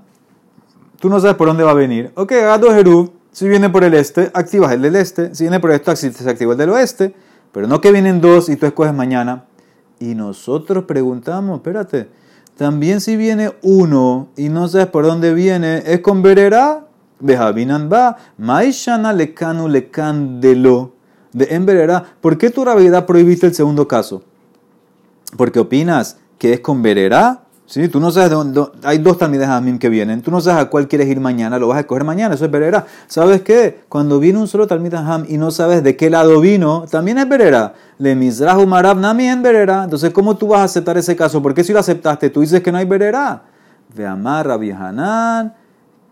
Tú 1.00 1.10
no 1.10 1.20
sabes 1.20 1.36
por 1.36 1.48
dónde 1.48 1.64
va 1.64 1.72
a 1.72 1.76
venir. 1.76 2.12
Ok, 2.16 2.32
haga 2.34 2.58
dos 2.58 2.74
erub. 2.74 3.12
Si 3.32 3.48
viene 3.50 3.70
por 3.70 3.84
el 3.84 3.94
este, 3.94 4.32
activas 4.34 4.72
el 4.72 4.82
del 4.82 4.96
este. 4.96 5.34
Si 5.36 5.44
viene 5.44 5.60
por 5.60 5.72
esto, 5.72 5.94
se 5.96 6.30
activa 6.30 6.54
el 6.54 6.58
del 6.58 6.70
oeste. 6.70 7.14
Pero 7.52 7.68
no 7.68 7.82
que 7.82 7.92
vienen 7.92 8.22
dos 8.22 8.48
y 8.48 8.56
tú 8.56 8.66
escoges 8.66 8.94
mañana. 8.94 9.46
Y 10.00 10.16
nosotros 10.16 10.86
preguntamos, 10.86 11.58
espérate, 11.58 12.10
también 12.58 13.02
si 13.02 13.16
viene 13.16 13.52
uno 13.62 14.30
y 14.36 14.50
no 14.50 14.68
sabes 14.68 14.88
por 14.88 15.06
dónde 15.06 15.34
viene, 15.34 15.84
¿es 15.86 16.02
con 16.02 16.22
verera? 16.22 16.86
Bejabinan 17.24 17.90
va, 17.92 18.18
maishana 18.38 19.14
lekanu 19.14 19.68
lekandelo. 19.68 20.94
De 21.32 21.46
en 21.56 21.66
verera, 21.66 22.04
¿por 22.22 22.38
qué 22.38 22.52
tu 22.52 22.64
realidad 22.64 23.08
prohibiste 23.08 23.48
el 23.48 23.56
segundo 23.56 23.88
caso? 23.88 24.24
Porque 25.36 25.60
opinas 25.60 26.18
que 26.38 26.54
es 26.54 26.60
con 26.60 26.84
verera 26.84 27.44
¿Sí? 27.66 27.88
Tú 27.88 28.00
no 28.00 28.12
sabes 28.12 28.30
dónde, 28.30 28.62
hay 28.84 28.98
dos 28.98 29.18
talmides 29.18 29.48
Amim 29.48 29.80
que 29.80 29.88
vienen, 29.88 30.22
tú 30.22 30.32
no 30.32 30.42
sabes 30.42 30.66
a 30.66 30.70
cuál 30.70 30.88
quieres 30.88 31.08
ir 31.08 31.22
mañana, 31.22 31.58
lo 31.58 31.70
vas 31.70 31.78
a 31.78 31.80
escoger 31.82 32.04
mañana, 32.04 32.36
eso 32.36 32.46
es 32.46 32.52
verera. 32.52 32.86
¿Sabes 33.08 33.42
qué? 33.42 33.84
Cuando 33.88 34.20
viene 34.20 34.38
un 34.38 34.48
solo 34.48 34.68
talmid 34.68 34.94
Ham 34.94 35.26
y 35.30 35.38
no 35.38 35.50
sabes 35.50 35.82
de 35.82 35.96
qué 35.96 36.10
lado 36.10 36.42
vino, 36.42 36.86
también 36.92 37.18
es 37.20 37.28
verera. 37.28 37.74
Le 38.00 38.16
misrahu 38.16 38.68
marab 38.68 39.00
nami 39.00 39.28
en 39.28 39.42
verera. 39.42 39.86
Entonces, 39.86 40.12
¿cómo 40.12 40.36
tú 40.36 40.50
vas 40.50 40.60
a 40.60 40.64
aceptar 40.66 40.98
ese 40.98 41.16
caso? 41.16 41.42
¿Por 41.42 41.54
qué 41.54 41.64
si 41.64 41.72
lo 41.72 41.80
aceptaste? 41.80 42.30
Tú 42.30 42.42
dices 42.42 42.62
que 42.62 42.72
no 42.72 42.78
hay 42.78 42.86
verera. 42.86 43.44
Ve 43.96 44.06
amar 44.06 44.46
Rabbi 44.46 44.72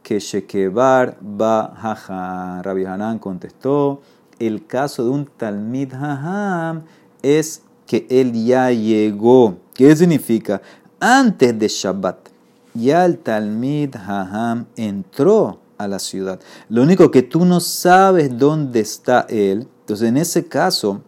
que 0.03 0.19
shekebar 0.19 1.17
ba 1.21 1.73
jaja. 1.81 2.61
Rabbi 2.61 2.85
Hanan 2.85 3.19
contestó, 3.19 4.01
el 4.39 4.65
caso 4.65 5.03
de 5.03 5.09
un 5.11 5.25
Talmid 5.25 5.93
Haham 5.93 6.83
es 7.21 7.63
que 7.85 8.07
él 8.09 8.33
ya 8.45 8.71
llegó. 8.71 9.57
¿Qué 9.73 9.95
significa? 9.95 10.61
Antes 10.99 11.57
de 11.57 11.67
Shabbat, 11.67 12.29
ya 12.73 13.05
el 13.05 13.17
Talmid 13.17 13.95
Haham 13.95 14.65
entró 14.75 15.59
a 15.77 15.87
la 15.87 15.99
ciudad. 15.99 16.39
Lo 16.69 16.83
único 16.83 17.11
que 17.11 17.23
tú 17.23 17.45
no 17.45 17.59
sabes 17.59 18.37
dónde 18.37 18.79
está 18.79 19.25
él. 19.29 19.67
Entonces, 19.81 20.09
en 20.09 20.17
ese 20.17 20.45
caso, 20.45 21.01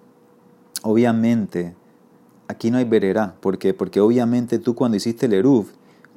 obviamente, 0.82 1.76
aquí 2.48 2.72
no 2.72 2.78
hay 2.78 2.86
vererá. 2.86 3.36
¿Por 3.40 3.58
qué? 3.58 3.74
Porque 3.74 4.00
obviamente 4.02 4.60
tú 4.60 4.76
cuando 4.76 4.98
hiciste 4.98 5.28
el 5.28 5.34
Eruv, 5.34 5.68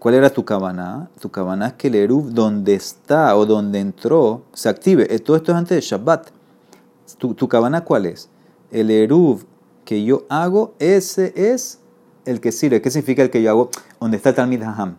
¿cuál 0.06 0.14
era 0.14 0.30
tu 0.30 0.44
cabana? 0.44 1.10
Tu 1.18 1.28
cabana 1.32 1.66
es 1.66 1.72
que 1.72 1.88
el 1.88 1.96
Eruv 1.96 2.30
donde 2.32 2.74
está 2.74 3.36
o 3.36 3.44
donde 3.44 3.80
entró 3.80 4.44
se 4.52 4.68
active. 4.68 5.12
Eh, 5.12 5.18
todo 5.18 5.36
esto 5.36 5.50
es 5.50 5.58
antes 5.58 5.74
de 5.74 5.80
Shabbat. 5.80 6.28
¿Tu, 7.18 7.34
tu 7.34 7.48
cabana 7.48 7.82
cuál 7.82 8.06
es? 8.06 8.28
El 8.70 8.92
Eruv 8.92 9.44
que 9.84 10.04
yo 10.04 10.24
hago, 10.28 10.74
ese 10.78 11.32
es 11.34 11.80
el 12.24 12.40
que 12.40 12.52
sirve. 12.52 12.80
¿Qué 12.80 12.88
significa 12.88 13.20
el 13.24 13.30
que 13.30 13.42
yo 13.42 13.50
hago? 13.50 13.70
Donde 13.98 14.18
está 14.18 14.28
el 14.28 14.36
Talmid 14.36 14.62
Haham. 14.62 14.96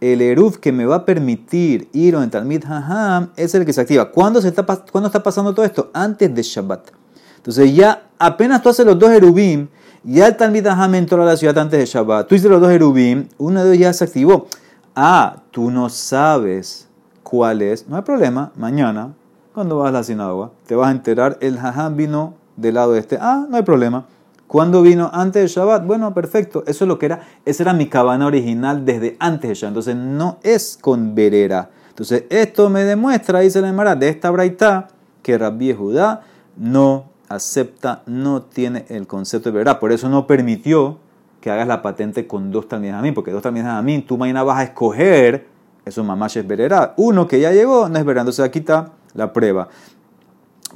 El 0.00 0.20
Eruv 0.20 0.58
que 0.58 0.72
me 0.72 0.84
va 0.84 0.96
a 0.96 1.04
permitir 1.04 1.88
ir 1.92 2.14
donde 2.14 2.30
Talmid 2.30 2.64
Haham 2.64 3.30
es 3.36 3.54
el 3.54 3.64
que 3.64 3.72
se 3.72 3.82
activa. 3.82 4.10
¿Cuándo, 4.10 4.42
se 4.42 4.48
está, 4.48 4.66
¿Cuándo 4.66 5.06
está 5.06 5.22
pasando 5.22 5.54
todo 5.54 5.64
esto? 5.64 5.92
Antes 5.94 6.34
de 6.34 6.42
Shabbat. 6.42 6.90
Entonces 7.36 7.72
ya 7.72 8.08
apenas 8.18 8.60
tú 8.64 8.68
haces 8.70 8.84
los 8.84 8.98
dos 8.98 9.12
Erubim, 9.12 9.68
ya 10.04 10.26
el 10.26 10.36
Talmid 10.36 10.66
Haham 10.66 10.94
entró 10.94 11.22
a 11.22 11.26
la 11.26 11.36
ciudad 11.36 11.58
antes 11.58 11.78
de 11.78 11.86
Shabbat. 11.86 12.26
Tú 12.28 12.34
hiciste 12.34 12.48
los 12.48 12.60
dos 12.60 12.70
Erubim, 12.70 13.28
uno 13.38 13.64
de 13.64 13.70
ellos 13.74 13.80
ya 13.80 13.92
se 13.92 14.04
activó. 14.04 14.46
Ah, 14.94 15.36
tú 15.50 15.70
no 15.70 15.88
sabes 15.88 16.88
cuál 17.22 17.62
es. 17.62 17.88
No 17.88 17.96
hay 17.96 18.02
problema. 18.02 18.52
Mañana, 18.56 19.14
cuando 19.54 19.78
vas 19.78 19.90
a 19.90 19.92
la 19.92 20.02
sinagoga, 20.02 20.50
te 20.66 20.74
vas 20.74 20.88
a 20.88 20.92
enterar. 20.92 21.38
El 21.40 21.58
Haham 21.58 21.96
vino 21.96 22.34
del 22.56 22.74
lado 22.74 22.96
este. 22.96 23.18
Ah, 23.20 23.46
no 23.48 23.56
hay 23.56 23.62
problema. 23.62 24.06
¿Cuándo 24.46 24.82
vino? 24.82 25.10
Antes 25.12 25.42
de 25.42 25.48
Shabbat. 25.48 25.86
Bueno, 25.86 26.12
perfecto. 26.12 26.64
Eso 26.66 26.84
es 26.84 26.88
lo 26.88 26.98
que 26.98 27.06
era. 27.06 27.20
Esa 27.44 27.62
era 27.62 27.72
mi 27.72 27.86
cabana 27.86 28.26
original 28.26 28.84
desde 28.84 29.16
antes 29.20 29.48
de 29.48 29.54
Shabbat. 29.54 29.70
Entonces 29.70 29.96
no 29.96 30.38
es 30.42 30.78
con 30.80 31.14
verera. 31.14 31.70
Entonces 31.90 32.24
esto 32.30 32.70
me 32.70 32.84
demuestra, 32.84 33.40
dice 33.40 33.60
la 33.60 33.68
Emara, 33.68 33.94
de 33.94 34.08
esta 34.08 34.30
braita, 34.30 34.88
que 35.22 35.36
Rabbi 35.36 35.74
Judá 35.74 36.22
no 36.56 37.09
acepta, 37.30 38.02
no 38.06 38.42
tiene 38.42 38.84
el 38.88 39.06
concepto 39.06 39.48
de 39.48 39.54
verera. 39.54 39.80
Por 39.80 39.92
eso 39.92 40.10
no 40.10 40.26
permitió 40.26 40.98
que 41.40 41.50
hagas 41.50 41.66
la 41.66 41.80
patente 41.80 42.26
con 42.26 42.50
dos 42.50 42.68
también 42.68 42.94
a 42.94 43.00
mí, 43.00 43.12
porque 43.12 43.30
dos 43.30 43.42
también 43.42 43.66
a 43.66 43.80
mí, 43.80 44.02
tú 44.02 44.18
mañana 44.18 44.42
vas 44.42 44.58
a 44.58 44.64
escoger, 44.64 45.46
eso 45.86 46.04
mamá 46.04 46.26
es 46.26 46.46
verera. 46.46 46.92
Uno 46.98 47.26
que 47.26 47.40
ya 47.40 47.52
llegó 47.52 47.88
no 47.88 47.98
es 47.98 48.04
verera. 48.04 48.22
Entonces 48.22 48.44
aquí 48.44 48.58
está 48.58 48.92
la 49.14 49.32
prueba. 49.32 49.68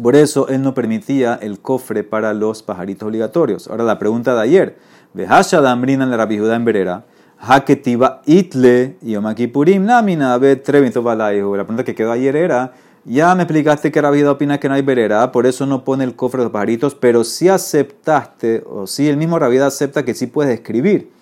Por 0.01 0.17
eso 0.17 0.49
él 0.49 0.63
no 0.63 0.75
permitía 0.75 1.39
el 1.41 1.61
cofre 1.61 2.03
para 2.03 2.33
los 2.33 2.63
pajaritos 2.63 3.07
obligatorios. 3.07 3.69
Ahora 3.69 3.85
la 3.85 3.99
pregunta 3.99 4.35
de 4.35 4.41
ayer. 4.41 4.79
Vehasha 5.13 5.61
dambrina 5.61 6.07
la 6.07 6.17
rabijudá 6.17 6.57
en 6.57 6.65
verera. 6.65 7.05
Haketiva 7.39 8.23
itle 8.27 8.97
yomakipurim 9.03 9.85
namina 9.85 10.39
be 10.39 10.57
La 10.57 10.65
pregunta 10.65 11.85
que 11.85 11.95
quedó 11.95 12.13
ayer 12.13 12.37
era, 12.37 12.73
ya 13.05 13.35
me 13.35 13.43
explicaste 13.43 13.93
que 13.93 14.01
Rabijudá 14.01 14.33
opina 14.33 14.59
que 14.59 14.69
no 14.69 14.75
hay 14.75 14.83
verera, 14.83 15.31
por 15.31 15.47
eso 15.47 15.67
no 15.67 15.85
pone 15.85 16.05
el 16.05 16.17
cofre 16.17 16.39
de 16.39 16.45
los 16.45 16.53
pajaritos, 16.53 16.95
pero 16.95 17.25
si 17.25 17.49
aceptaste, 17.49 18.65
o 18.67 18.87
si 18.87 19.09
el 19.09 19.17
mismo 19.17 19.39
Rabijudá 19.39 19.67
acepta 19.67 20.05
que 20.05 20.15
sí 20.15 20.27
puedes 20.27 20.55
escribir. 20.55 21.13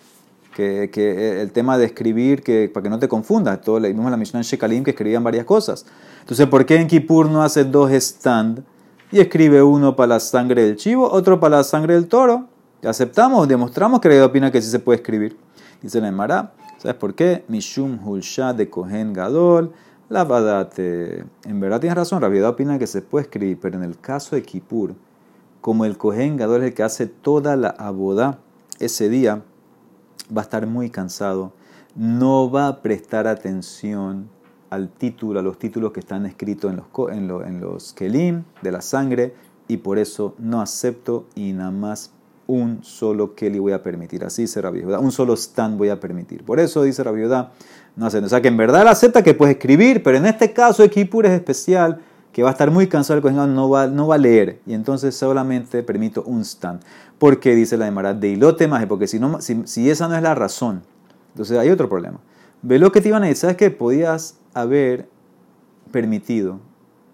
Que, 0.55 1.41
el 1.41 1.51
tema 1.51 1.79
de 1.79 1.87
escribir, 1.87 2.43
que, 2.43 2.71
para 2.73 2.85
que 2.85 2.91
no 2.91 2.99
te 2.99 3.09
confundas, 3.09 3.62
todo 3.62 3.81
lo 3.81 3.89
mismo 3.89 4.11
la 4.11 4.19
Mishnah 4.19 4.41
en 4.41 4.45
Shekalim 4.45 4.85
que 4.85 4.91
escribían 4.91 5.25
varias 5.25 5.47
cosas. 5.47 5.87
Entonces, 6.21 6.47
¿por 6.47 6.67
qué 6.67 6.77
en 6.77 6.89
Kippur 6.89 7.31
no 7.31 7.43
hace 7.43 7.65
dos 7.65 7.91
stand 7.91 8.62
y 9.11 9.21
escribe 9.21 9.62
uno 9.62 9.97
para 9.97 10.09
la 10.09 10.21
sangre 10.21 10.62
del 10.65 10.77
chivo, 10.77 11.11
otro 11.11 11.41
para 11.41 11.57
la 11.57 11.65
sangre 11.65 11.95
del 11.95 12.07
toro? 12.07 12.49
Aceptamos, 12.85 13.49
demostramos 13.49 14.01
que 14.01 14.11
la 14.11 14.27
opina 14.27 14.51
que 14.51 14.61
sí 14.61 14.71
se 14.71 14.79
puede 14.79 14.97
escribir. 14.97 15.39
Dice 15.81 16.01
la 16.01 16.09
Emara, 16.09 16.53
¿sabes 16.79 16.97
por 16.97 17.15
qué? 17.15 17.45
Mishum 17.49 18.07
Hulsha 18.07 18.53
de 18.53 18.69
Kohen 18.69 19.12
Gadol, 19.12 19.73
la 20.12 20.25
Badate. 20.25 21.25
En 21.45 21.59
verdad 21.59 21.81
tienes 21.81 21.97
razón, 21.97 22.21
Rabiedad 22.21 22.50
opina 22.50 22.78
que 22.78 22.87
se 22.87 23.00
puede 23.00 23.25
escribir, 23.25 23.59
pero 23.59 23.78
en 23.78 23.83
el 23.83 23.99
caso 23.99 24.37
de 24.37 24.42
Kippur, 24.42 24.95
como 25.62 25.87
el 25.87 25.97
Kohen 25.97 26.37
Gadol 26.37 26.61
es 26.61 26.69
el 26.69 26.75
que 26.75 26.83
hace 26.83 27.07
toda 27.07 27.57
la 27.57 27.71
aboda 27.71 28.38
ese 28.78 29.09
día, 29.09 29.42
va 30.37 30.42
a 30.42 30.45
estar 30.45 30.66
muy 30.66 30.90
cansado, 30.90 31.54
no 31.97 32.50
va 32.50 32.66
a 32.66 32.83
prestar 32.83 33.26
atención 33.26 34.28
al 34.69 34.90
título, 34.90 35.40
a 35.40 35.42
los 35.42 35.59
títulos 35.59 35.92
que 35.92 36.00
están 36.00 36.26
escritos 36.26 36.71
en 36.71 37.26
los, 37.26 37.47
en 37.47 37.61
los 37.62 37.95
kelim 37.95 38.45
de 38.61 38.71
la 38.71 38.83
sangre 38.83 39.35
y 39.66 39.78
por 39.78 39.99
eso 39.99 40.35
no 40.38 40.61
acepto 40.61 41.25
y 41.35 41.54
nada 41.54 41.71
más 41.71 42.12
un 42.46 42.82
solo 42.82 43.34
keli 43.34 43.58
voy 43.58 43.72
a 43.72 43.82
permitir. 43.82 44.25
Así 44.25 44.42
dice 44.42 44.61
Rabbi 44.61 44.82
Un 44.82 45.12
solo 45.12 45.34
stand 45.34 45.78
voy 45.78 45.88
a 45.88 46.00
permitir. 46.00 46.44
Por 46.44 46.61
eso 46.61 46.82
dice 46.82 47.02
Rabbi 47.02 47.22
no 47.96 48.06
acepto. 48.06 48.26
O 48.26 48.28
sea 48.28 48.40
que 48.40 48.49
en 48.49 48.56
verdad 48.56 48.82
él 48.82 48.88
acepta 48.88 49.22
que 49.22 49.34
puedes 49.34 49.56
escribir, 49.56 50.02
pero 50.02 50.18
en 50.18 50.26
este 50.26 50.52
caso 50.52 50.82
Ekipur 50.82 51.26
es 51.26 51.32
especial, 51.32 52.00
que 52.32 52.42
va 52.42 52.50
a 52.50 52.52
estar 52.52 52.70
muy 52.70 52.87
cansado 52.87 53.18
el 53.18 53.22
cojín, 53.22 53.54
no 53.54 53.68
va, 53.68 53.87
no 53.87 54.06
va 54.06 54.14
a 54.14 54.18
leer. 54.18 54.61
Y 54.66 54.75
entonces 54.75 55.14
solamente 55.14 55.82
permito 55.82 56.22
un 56.25 56.42
stand. 56.42 56.80
Porque 57.18 57.54
dice 57.54 57.76
la 57.76 57.87
Emara, 57.87 58.14
de 58.14 58.28
ilote 58.28 58.66
más, 58.66 58.84
porque 58.87 59.06
si, 59.06 59.18
no, 59.18 59.40
si, 59.40 59.62
si 59.66 59.90
esa 59.90 60.08
no 60.08 60.16
es 60.16 60.22
la 60.22 60.34
razón, 60.34 60.82
entonces 61.30 61.58
hay 61.58 61.70
otro 61.70 61.88
problema. 61.88 62.18
Ve 62.62 62.78
lo 62.78 62.90
que 62.90 63.00
te 63.00 63.08
iban 63.08 63.22
a 63.22 63.26
decir, 63.26 63.42
¿sabes 63.42 63.56
que 63.56 63.70
podías 63.70 64.38
haber 64.54 65.08
permitido 65.90 66.58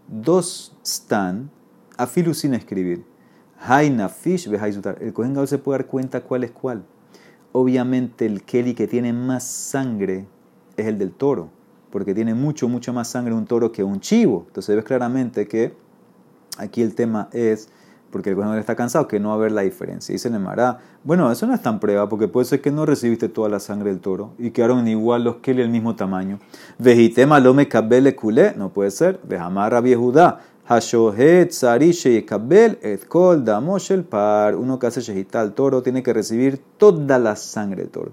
dos 0.08 0.73
stan 0.82 1.50
a 1.99 2.06
filu 2.06 2.32
sin 2.32 2.54
escribir. 2.54 3.04
Haina 3.61 4.09
fish 4.09 4.49
El 5.00 5.12
Kohen 5.12 5.47
se 5.47 5.59
puede 5.59 5.79
dar 5.79 5.87
cuenta 5.87 6.21
cuál 6.23 6.45
es 6.45 6.50
cuál. 6.50 6.85
Obviamente 7.53 8.27
el 8.27 8.43
Keli 8.43 8.75
que 8.75 8.87
tiene 8.87 9.12
más 9.12 9.45
sangre 9.45 10.27
es 10.77 10.87
el 10.87 10.99
del 10.99 11.12
toro, 11.12 11.50
porque 11.91 12.15
tiene 12.15 12.35
mucho, 12.35 12.69
mucho 12.69 12.93
más 12.93 13.09
sangre 13.09 13.35
un 13.35 13.47
toro 13.47 13.73
que 13.73 13.83
un 13.83 14.00
chivo. 14.00 14.45
Entonces 14.49 14.77
ves 14.77 14.85
claramente 14.85 15.49
que 15.49 15.75
aquí 16.59 16.83
el 16.83 16.95
tema 16.95 17.29
es 17.33 17.69
porque 18.11 18.31
el 18.31 18.37
gobernador 18.37 18.61
está 18.61 18.75
cansado, 18.75 19.07
que 19.07 19.21
no 19.21 19.29
va 19.29 19.35
a 19.35 19.37
haber 19.38 19.53
la 19.53 19.62
diferencia. 19.62 20.12
Dice 20.12 20.31
Nemara, 20.31 20.79
bueno, 21.05 21.31
eso 21.31 21.47
no 21.47 21.55
es 21.55 21.62
tan 21.62 21.79
prueba, 21.79 22.09
porque 22.09 22.29
puede 22.29 22.47
ser 22.47 22.61
que 22.61 22.71
no 22.71 22.87
recibiste 22.87 23.29
toda 23.29 23.49
la 23.49 23.61
sangre 23.61 23.91
del 23.91 24.00
toro 24.00 24.33
y 24.38 24.50
quedaron 24.50 24.87
igual 24.88 25.25
los 25.25 25.37
que 25.37 25.50
el 25.50 25.69
mismo 25.69 25.95
tamaño. 25.97 26.38
Vejitema 26.79 27.41
lome 27.41 27.69
kabele 27.69 28.15
kule, 28.15 28.55
no 28.57 28.71
puede 28.71 28.91
ser. 28.91 29.21
Vejamara 29.25 29.81
viejudá. 29.81 30.41
Hashohet 30.69 31.51
sarishe 31.51 32.13
y 32.13 32.23
kabel 32.23 32.79
et 32.83 33.07
kol 33.09 33.43
damoshel 33.45 34.05
par. 34.05 34.55
Uno 34.55 34.79
que 34.79 34.87
hace 34.87 35.01
shehita 35.01 35.41
al 35.41 35.55
toro 35.55 35.83
tiene 35.83 36.03
que 36.03 36.13
recibir 36.13 36.61
toda 36.77 37.19
la 37.19 37.37
sangre 37.37 37.83
del 37.83 37.91
toro. 37.91 38.13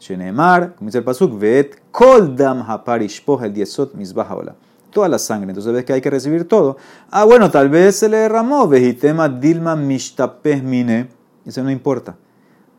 Shenemar, 0.00 0.74
como 0.74 0.88
dice 0.88 0.98
el 0.98 1.04
pasuk, 1.04 1.38
vet 1.38 1.80
kol 1.92 2.34
dam 2.34 2.62
haparish 2.68 3.22
el 3.42 3.52
diezot 3.52 3.94
misbahaola 3.94 4.56
toda 4.94 5.08
la 5.10 5.18
sangre. 5.18 5.50
Entonces 5.50 5.74
ves 5.74 5.84
que 5.84 5.92
hay 5.92 6.00
que 6.00 6.08
recibir 6.08 6.48
todo. 6.48 6.78
Ah, 7.10 7.24
bueno, 7.24 7.50
tal 7.50 7.68
vez 7.68 7.96
se 7.96 8.08
le 8.08 8.16
derramó. 8.16 8.66
Vejitema 8.66 9.28
dilma 9.28 9.76
mishtapeh 9.76 10.62
mine. 10.62 11.10
Eso 11.44 11.62
no 11.62 11.70
importa. 11.70 12.16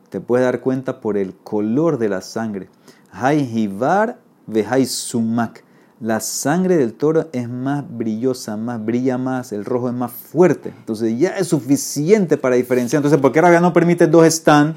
Te 0.08 0.20
puedes 0.20 0.44
dar 0.44 0.60
cuenta 0.60 1.00
por 1.00 1.16
el 1.16 1.36
color 1.36 1.98
de 1.98 2.08
la 2.08 2.22
sangre. 2.22 2.68
Hay 3.12 3.38
hivar 3.54 4.18
vejai 4.46 4.86
sumak. 4.86 5.62
La 5.98 6.20
sangre 6.20 6.76
del 6.76 6.92
toro 6.92 7.30
es 7.32 7.48
más 7.48 7.82
brillosa, 7.88 8.58
más 8.58 8.84
brilla 8.84 9.16
más, 9.16 9.52
el 9.52 9.64
rojo 9.64 9.88
es 9.88 9.94
más 9.94 10.12
fuerte. 10.12 10.74
Entonces 10.76 11.18
ya 11.18 11.30
es 11.38 11.48
suficiente 11.48 12.36
para 12.36 12.56
diferenciar. 12.56 12.98
Entonces, 13.00 13.18
¿por 13.18 13.32
qué 13.32 13.40
Rabia 13.40 13.60
no 13.60 13.72
permite 13.72 14.06
dos 14.06 14.26
stand? 14.26 14.74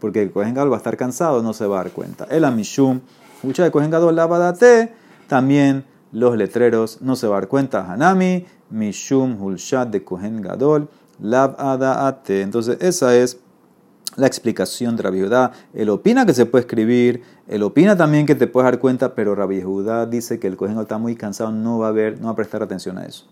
Porque 0.00 0.22
el 0.22 0.32
Kohen 0.32 0.56
va 0.56 0.74
a 0.74 0.76
estar 0.78 0.96
cansado, 0.96 1.42
no 1.42 1.52
se 1.52 1.66
va 1.66 1.80
a 1.80 1.82
dar 1.84 1.92
cuenta. 1.92 2.26
El 2.30 2.46
amishum, 2.46 3.00
mucha 3.42 3.64
de 3.64 3.70
Kohen 3.70 3.90
lavadate, 3.90 4.94
también 5.28 5.84
los 6.10 6.36
letreros, 6.38 7.02
no 7.02 7.16
se 7.16 7.26
va 7.26 7.36
a 7.36 7.40
dar 7.40 7.48
cuenta. 7.48 7.92
Hanami, 7.92 8.46
Mishum 8.70 9.42
Hulshat 9.42 9.90
de 9.90 10.02
Kohen 10.02 10.40
Gadol. 10.40 10.88
Entonces, 12.28 12.78
esa 12.80 13.14
es 13.14 13.38
la 14.16 14.26
explicación 14.26 14.96
de 14.96 15.02
Rabbi 15.02 15.22
Judá. 15.22 15.52
Él 15.74 15.90
opina 15.90 16.26
que 16.26 16.34
se 16.34 16.46
puede 16.46 16.62
escribir, 16.62 17.22
él 17.48 17.62
opina 17.62 17.96
también 17.96 18.26
que 18.26 18.34
te 18.34 18.46
puedes 18.46 18.70
dar 18.70 18.78
cuenta, 18.78 19.14
pero 19.14 19.34
Rabbi 19.34 19.62
Judá 19.62 20.06
dice 20.06 20.38
que 20.38 20.46
el 20.46 20.56
Kohen 20.56 20.78
está 20.78 20.98
muy 20.98 21.16
cansado, 21.16 21.50
no 21.52 21.78
va 21.78 21.88
a 21.88 21.92
ver, 21.92 22.20
no 22.20 22.26
va 22.26 22.32
a 22.32 22.36
prestar 22.36 22.62
atención 22.62 22.98
a 22.98 23.04
eso. 23.04 23.26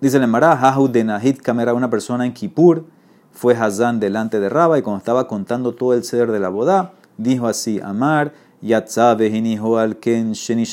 Dice 0.00 0.16
el 0.16 0.24
Emara, 0.24 0.52
Hahu 0.52 0.88
de 0.88 1.04
Nahid 1.04 1.38
Kamera, 1.38 1.74
una 1.74 1.90
persona 1.90 2.26
en 2.26 2.32
Kippur, 2.32 2.84
fue 3.32 3.54
Hazán 3.54 4.00
delante 4.00 4.38
de 4.38 4.48
Rabba 4.48 4.78
y 4.78 4.82
cuando 4.82 4.98
estaba 4.98 5.26
contando 5.26 5.74
todo 5.74 5.94
el 5.94 6.04
ceder 6.04 6.30
de 6.30 6.40
la 6.40 6.48
boda, 6.48 6.92
dijo 7.16 7.46
así, 7.46 7.80
Amar, 7.82 8.32
Yatzabe 8.60 9.30
al 9.78 9.96
Ken 9.98 10.32
Sheni 10.32 10.64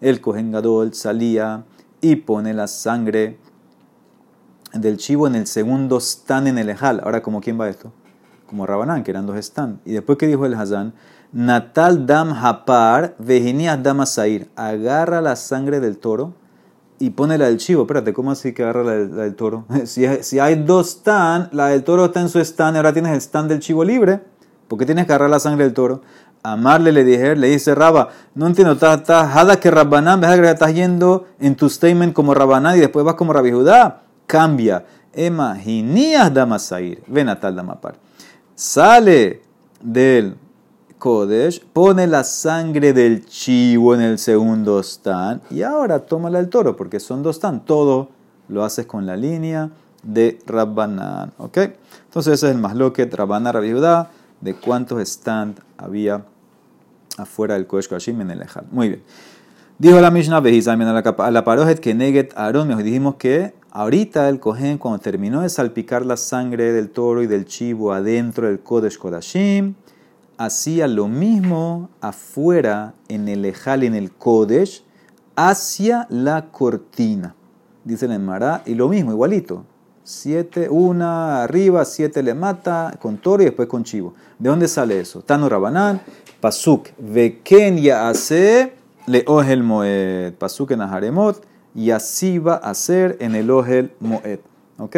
el 0.00 0.20
Kohen 0.20 0.50
Gadol 0.52 0.92
salía 0.94 1.64
y 2.00 2.16
pone 2.16 2.52
la 2.52 2.66
sangre 2.66 3.38
del 4.72 4.96
chivo 4.98 5.26
en 5.26 5.36
el 5.36 5.46
segundo 5.46 5.98
stand 6.00 6.48
en 6.48 6.58
el 6.58 6.68
Ejal. 6.68 7.00
Ahora, 7.02 7.22
¿como 7.22 7.40
quién 7.40 7.58
va 7.58 7.68
esto? 7.68 7.92
Como 8.46 8.66
Rabanán, 8.66 9.02
que 9.02 9.10
eran 9.10 9.26
dos 9.26 9.36
stand. 9.36 9.80
Y 9.84 9.92
después 9.92 10.18
que 10.18 10.26
dijo 10.26 10.46
el 10.46 10.54
Hazán, 10.54 10.92
Natal 11.32 12.06
dam 12.06 12.32
hapar, 12.32 13.14
vejinias 13.18 13.82
dam 13.82 14.00
asair. 14.00 14.48
Agarra 14.56 15.20
la 15.20 15.36
sangre 15.36 15.80
del 15.80 15.98
toro 15.98 16.34
y 16.98 17.10
pone 17.10 17.36
la 17.38 17.46
del 17.46 17.58
chivo. 17.58 17.82
Espérate, 17.82 18.12
¿cómo 18.12 18.30
así 18.30 18.52
que 18.52 18.62
agarra 18.62 18.84
la, 18.84 18.92
del 18.94 19.34
toro? 19.34 19.64
si, 19.84 20.06
si, 20.22 20.38
hay 20.38 20.62
dos 20.62 20.88
stand, 20.88 21.52
la 21.52 21.68
del 21.68 21.84
toro 21.84 22.06
está 22.06 22.20
en 22.20 22.28
su 22.28 22.38
stand, 22.38 22.76
ahora 22.76 22.92
tienes 22.92 23.12
el 23.12 23.20
stand 23.20 23.50
del 23.50 23.60
chivo 23.60 23.84
libre. 23.84 24.20
¿Por 24.68 24.78
qué 24.78 24.86
tienes 24.86 25.06
que 25.06 25.12
agarrar 25.12 25.30
la 25.30 25.38
sangre 25.38 25.64
del 25.64 25.74
toro? 25.74 26.02
Amarle 26.42 26.92
le 26.92 27.04
dije, 27.04 27.34
le 27.34 27.48
dice 27.48 27.74
Raba, 27.74 28.10
no 28.34 28.46
entiendo, 28.46 28.72
estás 28.74 29.32
jada 29.32 29.58
que 29.58 29.70
Rabbanán, 29.70 30.20
ves 30.20 30.38
que 30.38 30.48
estás 30.48 30.72
yendo 30.74 31.26
en 31.40 31.56
tu 31.56 31.68
statement 31.68 32.14
como 32.14 32.34
Rabbanán 32.34 32.76
y 32.76 32.80
después 32.80 33.04
vas 33.04 33.16
como 33.16 33.32
Rabbi 33.32 33.50
Judá. 33.50 34.02
Cambia. 34.26 34.84
Emma, 35.12 35.56
ginías 35.56 36.32
damasair. 36.32 37.02
Ven 37.06 37.28
a 37.28 37.40
tal 37.40 37.56
damapar. 37.56 37.96
Sale 38.56 39.42
del 39.82 40.34
Kodesh, 40.98 41.62
pone 41.62 42.06
la 42.06 42.24
sangre 42.24 42.94
del 42.94 43.26
chivo 43.26 43.94
en 43.94 44.00
el 44.00 44.18
segundo 44.18 44.82
stand 44.82 45.42
y 45.50 45.60
ahora 45.60 45.98
tómala 46.06 46.38
el 46.38 46.48
toro, 46.48 46.74
porque 46.74 46.98
son 46.98 47.22
dos 47.22 47.36
stand. 47.36 47.66
Todo 47.66 48.08
lo 48.48 48.64
haces 48.64 48.86
con 48.86 49.04
la 49.04 49.14
línea 49.14 49.68
de 50.02 50.38
Rabbanán. 50.46 51.34
¿Ok? 51.36 51.58
Entonces 52.06 52.32
ese 52.32 52.46
es 52.46 52.54
el 52.54 52.58
masloquet 52.58 53.12
Rabbanán 53.12 53.52
Rabbi 53.52 53.72
Judá, 53.72 54.10
de 54.40 54.54
cuántos 54.54 55.02
stand 55.02 55.60
había 55.76 56.24
afuera 57.18 57.54
del 57.54 57.66
Kodesh 57.66 57.88
Kashim 57.88 58.22
en 58.22 58.30
el 58.30 58.40
Ejal. 58.40 58.64
Muy 58.70 58.88
bien. 58.88 59.02
Dijo 59.78 60.00
la 60.00 60.10
Mishnah 60.10 60.38
a 60.38 61.30
la 61.30 61.44
parojet 61.44 61.78
que 61.78 61.94
neget 61.94 62.32
Aaron, 62.34 62.74
dijimos 62.82 63.16
que 63.16 63.52
ahorita 63.76 64.30
el 64.30 64.40
Kohen 64.40 64.78
cuando 64.78 65.00
terminó 65.00 65.42
de 65.42 65.50
salpicar 65.50 66.06
la 66.06 66.16
sangre 66.16 66.72
del 66.72 66.88
toro 66.88 67.22
y 67.22 67.26
del 67.26 67.44
chivo 67.44 67.92
adentro 67.92 68.46
del 68.46 68.60
Kodesh 68.60 68.96
Kodashim, 68.96 69.74
hacía 70.38 70.88
lo 70.88 71.08
mismo 71.08 71.90
afuera 72.00 72.94
en 73.08 73.28
el 73.28 73.44
Ejal 73.44 73.82
en 73.82 73.94
el 73.94 74.12
Kodesh 74.12 74.82
hacia 75.36 76.06
la 76.08 76.46
cortina. 76.50 77.34
Dice 77.84 78.06
el 78.06 78.18
Mará, 78.18 78.62
y 78.64 78.74
lo 78.74 78.88
mismo, 78.88 79.12
igualito. 79.12 79.66
Siete, 80.02 80.70
una 80.70 81.42
arriba, 81.42 81.84
siete 81.84 82.22
le 82.22 82.32
mata, 82.32 82.94
con 82.98 83.18
toro 83.18 83.42
y 83.42 83.46
después 83.46 83.68
con 83.68 83.84
chivo. 83.84 84.14
¿De 84.38 84.48
dónde 84.48 84.68
sale 84.68 85.00
eso? 85.00 85.20
Tano 85.20 85.50
Rabanán, 85.50 86.00
Pasuk, 86.40 86.88
Veken 86.96 87.78
hace 87.90 88.72
le 89.06 89.22
Ohel 89.26 89.62
Moed. 89.62 90.32
Pasuk 90.32 90.70
en 90.70 90.80
Aharemot, 90.80 91.44
y 91.76 91.90
así 91.90 92.38
va 92.38 92.54
a 92.54 92.72
ser 92.72 93.18
en 93.20 93.34
el 93.34 93.50
Ohel 93.50 93.92
Moed. 94.00 94.40
¿Ok? 94.78 94.96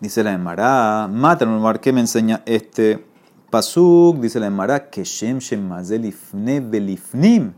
Dice 0.00 0.24
la 0.24 0.32
Emara, 0.32 1.06
mata 1.06 1.44
lugar 1.44 1.80
que 1.80 1.92
me 1.92 2.00
enseña 2.00 2.42
este 2.46 3.04
pasuk, 3.50 4.16
dice 4.20 4.40
la 4.40 4.46
Emara, 4.46 4.88
que 4.88 5.04
Shem 5.04 5.38
Shem 5.38 5.70
Lifne 6.00 6.60
Belifnim, 6.60 7.52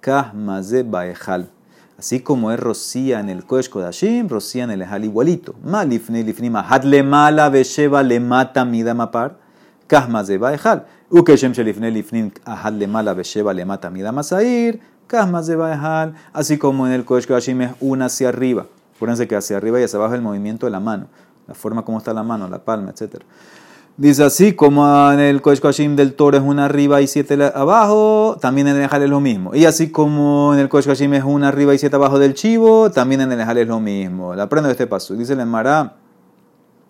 Kah 0.00 0.32
Maze 0.34 0.82
Baejal. 0.82 1.50
Así 1.96 2.20
como 2.20 2.50
es 2.50 2.60
rocía 2.60 3.20
en 3.20 3.28
el 3.28 3.46
Kodesh 3.46 3.70
Kodashim, 3.70 4.28
rocía 4.28 4.64
en 4.64 4.72
el 4.72 4.82
Ejal 4.82 5.04
igualito. 5.04 5.54
Malifne 5.64 6.24
Lifnim, 6.24 6.56
Had 6.56 6.82
le 6.82 7.02
mala 7.04 7.48
Besheva 7.48 8.02
le 8.02 8.18
mata 8.18 8.64
midamapar, 8.64 9.38
Kah 9.86 10.08
Maze 10.08 10.36
Baejal. 10.36 10.84
Uke 11.10 11.36
Shem 11.36 11.52
Shelifne 11.52 11.90
Lifnim, 11.92 12.32
Had 12.44 12.74
le 12.74 12.88
mala 12.88 13.14
Besheva 13.14 13.54
le 13.54 13.64
mata 13.64 13.88
midamasair, 13.88 14.80
Kah 15.08 15.26
Maze 15.26 15.56
Baejal. 15.56 16.14
Así 16.32 16.56
como 16.56 16.86
en 16.86 16.92
el 16.92 17.04
Kodesh 17.04 17.26
Kodashim 17.26 17.60
es 17.62 17.72
una 17.80 18.04
hacia 18.04 18.28
arriba. 18.28 18.66
Acuérdense 18.94 19.26
que 19.26 19.34
hacia 19.34 19.56
arriba 19.56 19.80
y 19.80 19.82
hacia 19.82 19.98
abajo 19.98 20.14
es 20.14 20.18
el 20.18 20.22
movimiento 20.22 20.66
de 20.66 20.70
la 20.70 20.80
mano 20.80 21.08
la 21.48 21.54
forma 21.54 21.84
como 21.84 21.98
está 21.98 22.12
la 22.12 22.22
mano, 22.22 22.46
la 22.46 22.62
palma, 22.62 22.90
etc. 22.90 23.22
Dice 23.96 24.22
así, 24.22 24.52
como 24.52 25.10
en 25.10 25.18
el 25.18 25.42
Kodesh 25.42 25.60
Kashim 25.60 25.96
del 25.96 26.14
toro 26.14 26.36
es 26.36 26.42
una 26.44 26.66
arriba 26.66 27.00
y 27.00 27.08
siete 27.08 27.42
abajo, 27.52 28.36
también 28.40 28.68
en 28.68 28.76
el 28.76 28.82
Ejal 28.82 29.02
es 29.02 29.10
lo 29.10 29.18
mismo. 29.18 29.54
Y 29.54 29.64
así 29.64 29.90
como 29.90 30.54
en 30.54 30.60
el 30.60 30.68
Kodesh 30.68 30.86
Kashim 30.86 31.14
es 31.14 31.24
una 31.24 31.48
arriba 31.48 31.74
y 31.74 31.78
siete 31.78 31.96
abajo 31.96 32.18
del 32.18 32.34
chivo, 32.34 32.90
también 32.90 33.22
en 33.22 33.32
el 33.32 33.40
Ejal 33.40 33.58
es 33.58 33.66
lo 33.66 33.80
mismo. 33.80 34.34
La 34.34 34.44
aprendo 34.44 34.68
de 34.68 34.72
este 34.72 34.86
paso. 34.86 35.14
Dice 35.14 35.32
el 35.32 35.44
Mará, 35.46 35.96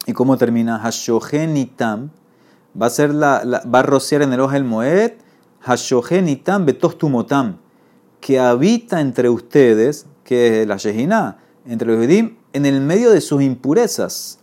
¿y 0.06 0.12
cómo 0.12 0.36
termina? 0.36 0.78
Hashogenitam, 0.80 2.10
va 2.80 2.86
a 2.86 2.90
ser 2.90 3.14
la, 3.14 3.62
va 3.72 3.78
a 3.78 3.82
rociar 3.82 4.22
en 4.22 4.32
el 4.32 4.40
ojo 4.40 4.54
el 4.54 4.64
Moed, 4.64 5.12
Hashogenitam 5.60 6.66
betostumotam, 6.66 7.58
que 8.20 8.38
habita 8.38 9.00
entre 9.00 9.28
ustedes, 9.28 10.06
que 10.24 10.62
es 10.62 10.66
la 10.68 10.76
Shehinah, 10.76 11.38
entre 11.66 11.88
los 11.88 12.00
Yedim, 12.00 12.36
en 12.52 12.66
el 12.66 12.80
medio 12.80 13.10
de 13.10 13.20
sus 13.20 13.42
impurezas 13.42 14.38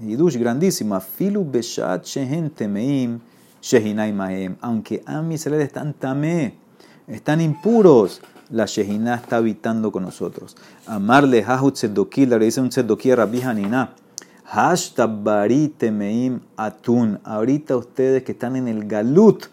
Hidush 0.00 0.36
grandísima. 0.36 1.00
Filu 1.00 1.44
beshat 1.44 2.04
shehen 2.04 2.50
temeim 2.50 3.20
shehinai 3.60 4.12
mahem. 4.12 4.56
Aunque 4.60 5.02
Am 5.06 5.30
Israel 5.32 5.60
están 5.60 5.94
tamé, 5.94 6.54
están 7.08 7.40
impuros, 7.40 8.20
la 8.50 8.66
Shehinah 8.66 9.16
está 9.16 9.36
habitando 9.36 9.90
con 9.90 10.04
nosotros. 10.04 10.56
Amarle 10.86 11.42
hahut 11.42 11.74
tzedoki, 11.74 12.26
le 12.26 12.38
dice 12.38 12.60
un 12.60 12.70
tzedoki 12.70 13.10
a. 13.10 13.94
Hashtabari 14.44 15.68
temeim 15.76 16.40
atun. 16.56 17.18
Ahorita 17.24 17.76
ustedes 17.76 18.22
que 18.22 18.32
están 18.32 18.56
en 18.56 18.68
el 18.68 18.86
galut, 18.86 19.46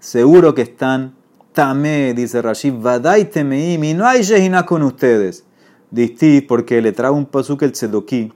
seguro 0.00 0.54
que 0.54 0.62
están 0.62 1.14
tamé, 1.54 2.12
dice 2.12 2.42
Rashi. 2.42 2.70
Vadai 2.70 3.30
temeim. 3.30 3.82
Y 3.82 3.94
no 3.94 4.06
hay 4.06 4.22
Shehinah 4.22 4.66
con 4.66 4.82
ustedes. 4.82 5.44
Disti, 5.90 6.42
porque 6.42 6.82
le 6.82 6.92
trae 6.92 7.10
un 7.10 7.24
pasuk 7.24 7.62
el 7.62 7.72
tzedoki 7.72 8.32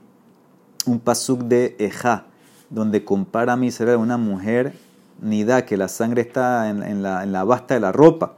un 0.85 0.99
pasuk 0.99 1.41
de 1.41 1.75
Eja, 1.77 2.25
donde 2.69 3.03
compara 3.03 3.53
a 3.53 3.55
Misrael 3.57 3.95
a 3.95 3.97
una 3.97 4.17
mujer 4.17 4.73
nida, 5.21 5.65
que 5.65 5.77
la 5.77 5.87
sangre 5.87 6.21
está 6.21 6.69
en, 6.69 7.03
la, 7.03 7.23
en, 7.23 7.31
la, 7.31 7.43
basta 7.43 7.73
de 7.73 7.79
la 7.79 7.91
ropa. 7.91 8.35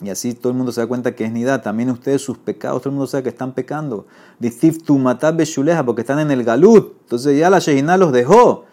Y 0.00 0.10
así 0.10 0.34
todo 0.34 0.50
el 0.50 0.56
mundo 0.56 0.72
se 0.72 0.80
da 0.80 0.86
cuenta 0.86 1.14
que 1.14 1.24
es 1.24 1.32
nida. 1.32 1.62
También 1.62 1.90
ustedes 1.90 2.22
sus 2.22 2.38
pecados, 2.38 2.82
todo 2.82 2.90
el 2.90 2.96
mundo 2.96 3.06
sabe 3.06 3.22
que 3.22 3.28
están 3.30 3.52
pecando. 3.52 4.06
Distif 4.38 4.82
tu 4.82 4.98
matab 4.98 5.36
porque 5.84 6.00
están 6.02 6.18
en 6.18 6.30
el 6.30 6.44
galut. 6.44 6.94
Entonces 7.02 7.38
ya 7.38 7.48
la 7.48 7.60
Shejina 7.60 7.96
los 7.96 8.12
dejó. 8.12 8.64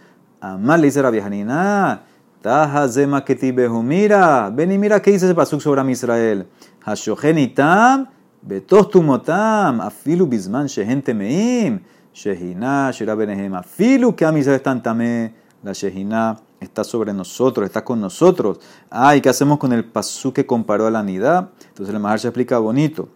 Amar 0.41 0.79
le 0.79 0.87
dice 0.87 1.01
la 1.01 2.01
Taja 2.43 2.89
zema 2.89 3.23
que 3.23 3.35
mira. 3.83 4.49
Ven 4.49 4.71
y 4.73 4.77
mira 4.77 5.01
qué 5.01 5.11
dice 5.11 5.25
ese 5.27 5.33
pasuk 5.33 5.61
sobre 5.61 5.89
Israel. 5.89 6.45
Hashogenitam, 6.81 8.09
betos 8.41 8.89
tumotam, 8.89 9.79
afilu 9.79 10.27
bisman 10.27 10.67
shehente 10.67 11.13
meim. 11.13 11.79
Shehina, 12.13 12.91
Shira 12.91 13.15
Filu 13.63 14.15
que 14.15 14.25
Amisrael 14.25 14.57
están 14.57 14.83
tamé, 14.83 15.33
la 15.63 15.73
Shehina 15.73 16.37
está 16.59 16.83
sobre 16.83 17.13
nosotros, 17.13 17.65
está 17.65 17.83
con 17.83 17.99
nosotros. 17.99 18.59
Ah, 18.91 19.15
¿y 19.15 19.21
qué 19.21 19.29
hacemos 19.29 19.57
con 19.57 19.73
el 19.73 19.85
pasú 19.85 20.31
que 20.31 20.45
comparó 20.45 20.85
a 20.85 20.91
la 20.91 21.01
Nidá? 21.01 21.49
Entonces 21.69 21.95
el 21.95 21.99
Mahar 21.99 22.19
explica 22.19 22.59
bonito 22.59 23.09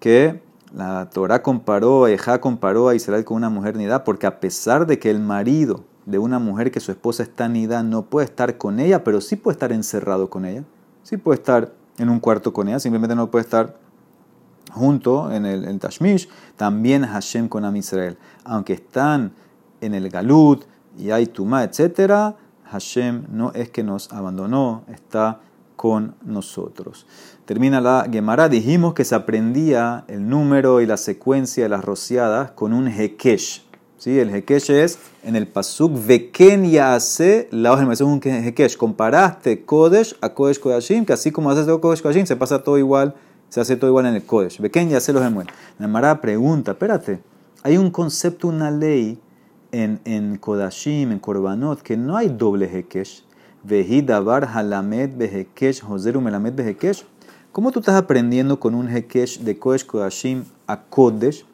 que 0.00 0.40
la 0.72 1.10
Torah 1.10 1.42
comparó, 1.42 2.06
Eja 2.06 2.40
comparó 2.40 2.88
a 2.88 2.94
Israel 2.94 3.24
con 3.24 3.36
una 3.36 3.50
mujer 3.50 3.76
Nidá, 3.76 4.04
porque 4.04 4.26
a 4.26 4.40
pesar 4.40 4.86
de 4.86 4.98
que 4.98 5.10
el 5.10 5.20
marido 5.20 5.84
de 6.08 6.18
una 6.18 6.38
mujer 6.38 6.70
que 6.70 6.80
su 6.80 6.90
esposa 6.90 7.22
está 7.22 7.48
Nidá 7.48 7.82
no 7.82 8.06
puede 8.06 8.24
estar 8.24 8.56
con 8.56 8.80
ella, 8.80 9.04
pero 9.04 9.20
sí 9.20 9.36
puede 9.36 9.56
estar 9.56 9.72
encerrado 9.72 10.30
con 10.30 10.46
ella, 10.46 10.64
sí 11.02 11.18
puede 11.18 11.36
estar 11.36 11.72
en 11.98 12.08
un 12.08 12.18
cuarto 12.18 12.52
con 12.52 12.66
ella, 12.68 12.80
simplemente 12.80 13.14
no 13.14 13.30
puede 13.30 13.42
estar 13.44 13.76
junto 14.72 15.30
en 15.30 15.44
el, 15.44 15.78
Tashmish, 15.78 16.28
también 16.56 17.04
Hashem 17.04 17.48
con 17.48 17.64
Am 17.64 17.76
Israel. 17.76 18.16
Aunque 18.44 18.72
están 18.72 19.32
en 19.82 19.94
el 19.94 20.08
Galut 20.08 20.64
y 20.98 21.10
hay 21.10 21.26
Tumá, 21.26 21.64
etc., 21.64 22.34
Hashem 22.70 23.26
no 23.30 23.52
es 23.52 23.70
que 23.70 23.82
nos 23.82 24.10
abandonó, 24.12 24.84
está 24.88 25.40
con 25.76 26.14
nosotros. 26.22 27.06
Termina 27.44 27.82
la 27.82 28.06
Gemara, 28.10 28.48
dijimos 28.48 28.94
que 28.94 29.04
se 29.04 29.14
aprendía 29.14 30.04
el 30.08 30.28
número 30.28 30.80
y 30.80 30.86
la 30.86 30.96
secuencia 30.96 31.64
de 31.64 31.68
las 31.68 31.84
rociadas 31.84 32.52
con 32.52 32.72
un 32.72 32.88
Hekesh. 32.88 33.67
¿Sí? 33.98 34.18
El 34.18 34.30
Hekesh 34.30 34.70
es 34.70 34.98
en 35.24 35.34
el 35.34 35.46
Pasuk 35.48 35.92
Veken 36.06 36.70
Yaase, 36.70 37.48
la 37.50 37.72
hoja 37.72 37.92
es 37.92 38.00
un 38.00 38.20
Hekesh. 38.22 38.76
Comparaste 38.76 39.64
Kodesh 39.64 40.16
a 40.20 40.28
Kodesh 40.32 40.60
Kodashim, 40.60 41.04
que 41.04 41.12
así 41.12 41.32
como 41.32 41.50
haces 41.50 41.66
Kodesh 41.66 42.00
Kodashim, 42.00 42.24
se 42.24 42.36
pasa 42.36 42.62
todo 42.62 42.78
igual 42.78 43.14
se 43.48 43.60
hace 43.60 43.76
todo 43.76 43.90
igual 43.90 44.06
en 44.06 44.14
el 44.14 44.24
Kodesh. 44.24 44.60
Ya 44.60 45.00
se 45.00 45.12
los 45.12 45.22
demuestra. 45.22 45.54
La 45.78 45.88
Mara 45.88 46.20
pregunta, 46.20 46.72
espérate, 46.72 47.20
hay 47.62 47.76
un 47.76 47.90
concepto, 47.90 48.48
una 48.48 48.70
ley 48.70 49.18
en, 49.72 50.00
en 50.04 50.36
Kodashim, 50.36 51.12
en 51.12 51.18
Korbanot, 51.18 51.82
que 51.82 51.96
no 51.96 52.16
hay 52.16 52.28
doble 52.28 52.66
Hekesh. 52.66 53.24
Vehidabar 53.64 54.48
halamed 54.54 55.16
behekesh, 55.16 55.82
joseru 55.82 56.20
melamed 56.20 56.54
behekesh. 56.54 57.04
¿Cómo 57.50 57.72
tú 57.72 57.80
estás 57.80 57.96
aprendiendo 57.96 58.60
con 58.60 58.74
un 58.74 58.88
Hekesh 58.88 59.40
de 59.40 59.58
Kodesh 59.58 59.84
Kodashim 59.84 60.44
a 60.66 60.84
Kodesh? 60.84 61.44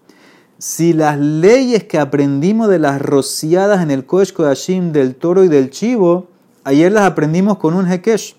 Si 0.58 0.92
las 0.92 1.18
leyes 1.18 1.84
que 1.84 1.98
aprendimos 1.98 2.68
de 2.68 2.78
las 2.78 3.02
rociadas 3.02 3.82
en 3.82 3.90
el 3.90 4.06
Kodesh 4.06 4.32
Kodashim 4.32 4.92
del 4.92 5.16
toro 5.16 5.44
y 5.44 5.48
del 5.48 5.70
chivo, 5.70 6.28
ayer 6.62 6.92
las 6.92 7.04
aprendimos 7.04 7.58
con 7.58 7.74
un 7.74 7.86
Hekesh. 7.86 8.36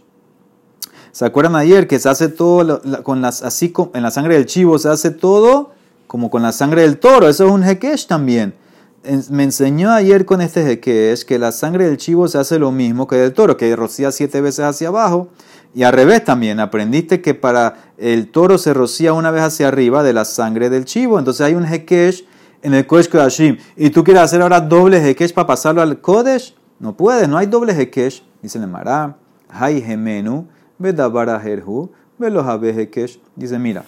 ¿Se 1.15 1.23
acuerdan 1.23 1.56
ayer 1.56 1.88
que 1.88 1.97
se 1.97 2.10
hace 2.10 2.28
todo 2.28 2.82
con 3.04 3.21
las, 3.21 3.41
así 3.41 3.73
en 3.93 4.04
la 4.04 4.12
sangre 4.12 4.36
del 4.36 4.45
chivo 4.45 4.78
se 4.78 4.89
hace 4.89 5.12
todo 5.12 5.71
como 6.08 6.30
con 6.30 6.41
la 6.41 6.51
sangre 6.51 6.82
del 6.82 6.97
toro? 6.97 7.30
Eso 7.30 7.45
es 7.45 7.51
un 7.54 7.63
hekesh 7.63 8.06
también. 8.06 8.54
Me 9.30 9.43
enseñó 9.43 9.93
ayer 9.93 10.25
con 10.25 10.41
este 10.41 10.69
hekesh 10.69 11.23
que 11.23 11.39
la 11.39 11.54
sangre 11.54 11.86
del 11.86 11.95
chivo 11.95 12.28
se 12.28 12.38
hace 12.38 12.60
lo 12.60 12.73
mismo 12.73 13.08
que 13.08 13.15
del 13.15 13.32
toro, 13.32 13.56
que 13.56 13.73
rocía 13.78 14.12
siete 14.12 14.41
veces 14.41 14.65
hacia 14.65 14.89
abajo. 14.89 15.30
Y 15.73 15.84
al 15.84 15.93
revés 15.93 16.21
también, 16.25 16.60
aprendiste 16.60 17.21
que 17.21 17.34
para 17.34 17.85
el 17.98 18.30
toro 18.30 18.58
se 18.58 18.74
rocía 18.74 19.14
una 19.14 19.32
vez 19.32 19.44
hacia 19.44 19.68
arriba 19.68 20.04
de 20.04 20.14
la 20.14 20.26
sangre 20.26 20.70
del 20.70 20.86
chivo. 20.86 21.20
Entonces 21.20 21.42
hay 21.42 21.56
un 21.56 21.66
Hekesh 21.66 22.26
en 22.62 22.74
el 22.74 22.88
Kodesh 22.88 23.10
Kodashim. 23.10 23.58
¿Y 23.76 23.90
tú 23.90 24.04
quieres 24.04 24.24
hacer 24.24 24.42
ahora 24.42 24.62
doble 24.62 25.00
Hekesh 25.00 25.34
para 25.34 25.48
pasarlo 25.48 25.82
al 25.82 26.02
Kodesh? 26.02 26.56
No 26.80 26.96
puedes, 26.98 27.30
no 27.30 27.38
hay 27.38 27.48
doble 27.48 27.74
Hekesh. 27.74 28.24
Dice 28.42 28.58
el 28.58 28.68
Mará, 28.68 29.18
Hay 29.50 29.82
Gemenu, 29.82 30.48
Bedabara 30.78 31.42
Herhu, 31.42 31.92
Velojabe 32.18 32.74
Hekesh. 32.74 33.20
Dice, 33.36 33.58
mira, 33.60 33.86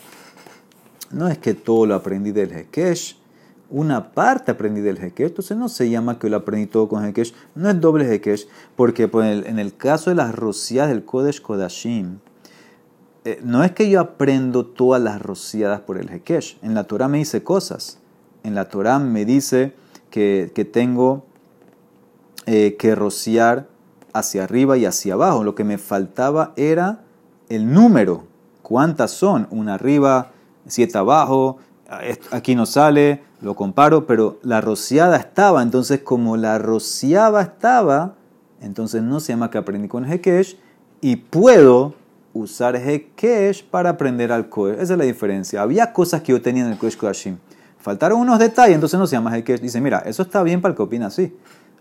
no 1.12 1.28
es 1.28 1.38
que 1.38 1.54
todo 1.54 1.86
lo 1.86 1.96
aprendí 1.96 2.32
del 2.32 2.52
Hekesh, 2.52 3.18
una 3.70 4.12
parte 4.12 4.52
aprendí 4.52 4.82
del 4.82 4.98
Hekesh, 4.98 5.28
entonces 5.28 5.58
no 5.58 5.70
se 5.70 5.90
llama 5.90 6.20
que 6.20 6.30
lo 6.30 6.38
aprendí 6.38 6.68
todo 6.68 6.88
con 6.88 7.06
Hekesh, 7.06 7.34
no 7.56 7.70
es 7.70 7.80
doble 7.80 8.14
Hekesh, 8.14 8.48
porque 8.76 9.08
pues, 9.08 9.46
en 9.46 9.60
el 9.60 9.76
caso 9.76 10.10
de 10.10 10.16
las 10.16 10.34
rociadas 10.34 10.90
del 10.90 11.04
Kodesh 11.04 11.42
Kodashim, 11.42 12.20
eh, 13.28 13.42
no 13.44 13.66
es 13.66 13.74
que 13.74 13.90
yo 13.90 14.00
aprendo 14.00 14.66
todas 14.66 15.02
las 15.02 15.22
rociadas 15.22 15.82
por 15.82 15.98
el 15.98 16.10
Hekesh. 16.10 16.60
En 16.62 16.74
la 16.74 16.86
Torah 16.86 17.10
me 17.10 17.18
dice 17.18 17.44
cosas. 17.44 18.00
En 18.44 18.56
la 18.56 18.70
Torah 18.70 19.00
me 19.00 19.26
dice 19.26 19.74
que, 20.10 20.50
tengo 20.72 21.26
eh, 22.46 22.78
que 22.80 22.96
rociar 22.96 23.68
hacia 24.14 24.46
arriba 24.46 24.78
y 24.78 24.86
hacia 24.86 25.16
abajo. 25.16 25.44
Lo 25.44 25.56
que 25.56 25.66
me 25.66 25.78
faltaba 25.78 26.54
era 26.56 27.02
el 27.50 27.74
número. 27.74 28.24
¿Cuántas 28.62 29.12
son? 29.12 29.50
Una 29.52 29.74
arriba, 29.74 30.32
siete 30.66 30.98
abajo. 30.98 31.58
Aquí 32.32 32.56
no 32.56 32.66
sale, 32.66 33.24
lo 33.42 33.56
comparo, 33.56 34.08
pero 34.08 34.40
la 34.42 34.62
rociada 34.62 35.18
estaba. 35.18 35.62
Entonces, 35.64 36.00
como 36.00 36.38
la 36.38 36.60
rociada 36.60 37.42
estaba, 37.42 38.16
entonces 38.62 39.04
no 39.04 39.20
se 39.20 39.34
llama 39.34 39.52
que 39.52 39.58
aprendí 39.58 39.90
con 39.90 40.06
Hekesh 40.06 40.58
y 41.02 41.18
puedo 41.18 41.97
usar 42.38 42.76
Hekesh 42.76 43.64
para 43.66 43.92
aprender 43.92 44.32
al 44.32 44.50
Kodesh. 44.50 44.80
Esa 44.80 44.94
es 44.94 45.00
la 45.00 45.06
diferencia. 45.06 45.62
Había 45.62 45.94
cosas 45.94 46.22
que 46.22 46.32
yo 46.32 46.42
tenía 46.42 46.66
en 46.66 46.72
el 46.72 46.78
Kodesh 46.78 46.98
Kodashim. 46.98 47.38
Faltaron 47.80 48.20
unos 48.20 48.40
detalles, 48.40 48.76
entonces 48.76 49.00
no 49.00 49.08
se 49.08 49.16
llama 49.16 49.36
Hekesh. 49.38 49.62
Dice, 49.62 49.82
mira, 49.82 50.00
eso 50.00 50.24
está 50.24 50.44
bien 50.44 50.62
para 50.62 50.72
el 50.72 50.76
que 50.78 50.84
opina 50.84 51.08
así. 51.08 51.36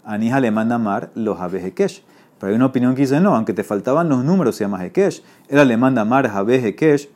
Anija 0.05 0.41
le 0.41 0.51
manda 0.51 0.77
amar 0.77 1.11
los 1.15 1.39
Jabe 1.39 1.61
Hekesh. 1.61 2.03
Pero 2.39 2.51
hay 2.51 2.57
una 2.57 2.67
opinión 2.67 2.95
que 2.95 3.03
dice, 3.03 3.19
no, 3.21 3.35
aunque 3.35 3.53
te 3.53 3.65
faltaban 3.65 4.09
los 4.09 4.23
números, 4.25 4.57
se 4.57 4.65
llama 4.65 4.85
Hekesh. 4.85 5.23
Era 5.49 5.65
le 5.65 5.77
manda 5.77 6.03
amar 6.03 6.29
Jabe 6.29 6.61
Hekesh. 6.61 7.09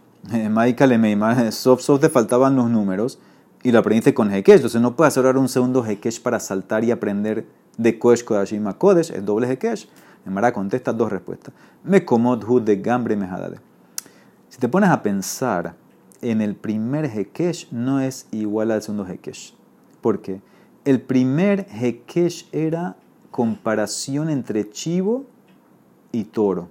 Maika 0.50 0.86
le 0.86 0.98
meima, 0.98 1.50
soft 1.50 1.82
soft 1.82 2.00
te 2.02 2.08
faltaban 2.08 2.54
los 2.54 2.68
números 2.68 3.18
y 3.62 3.72
lo 3.72 3.78
aprendiste 3.78 4.14
con 4.14 4.32
Hekesh. 4.32 4.56
Entonces 4.56 4.80
no 4.80 4.96
puedes 4.96 5.16
ahora 5.16 5.38
un 5.38 5.48
segundo 5.48 5.84
Hekesh 5.84 6.20
para 6.22 6.40
saltar 6.40 6.84
y 6.84 6.90
aprender 6.90 7.46
de 7.76 7.98
Kodesh 7.98 8.24
Kodashim 8.24 8.66
a 8.66 8.74
Kodesh, 8.74 9.10
es 9.10 9.24
doble 9.24 9.48
Hekesh. 9.50 9.88
Emara 10.26 10.52
contesta 10.52 10.92
dos 10.92 11.10
respuestas. 11.10 11.54
Me 11.82 12.04
comod 12.04 12.62
de 12.62 12.76
gambre 12.76 13.16
mejadade. 13.16 13.58
Si 14.48 14.58
te 14.58 14.68
pones 14.68 14.90
a 14.90 15.02
pensar, 15.02 15.74
en 16.22 16.40
el 16.40 16.54
primer 16.54 17.06
Hekesh 17.06 17.68
no 17.70 18.00
es 18.00 18.26
igual 18.30 18.70
al 18.70 18.82
segundo 18.82 19.06
Hekesh. 19.06 19.54
¿Por 20.00 20.20
qué? 20.20 20.40
El 20.84 21.00
primer 21.00 21.66
Hekesh 21.70 22.48
era 22.52 22.96
comparación 23.30 24.28
entre 24.28 24.68
chivo 24.68 25.24
y 26.12 26.24
toro. 26.24 26.68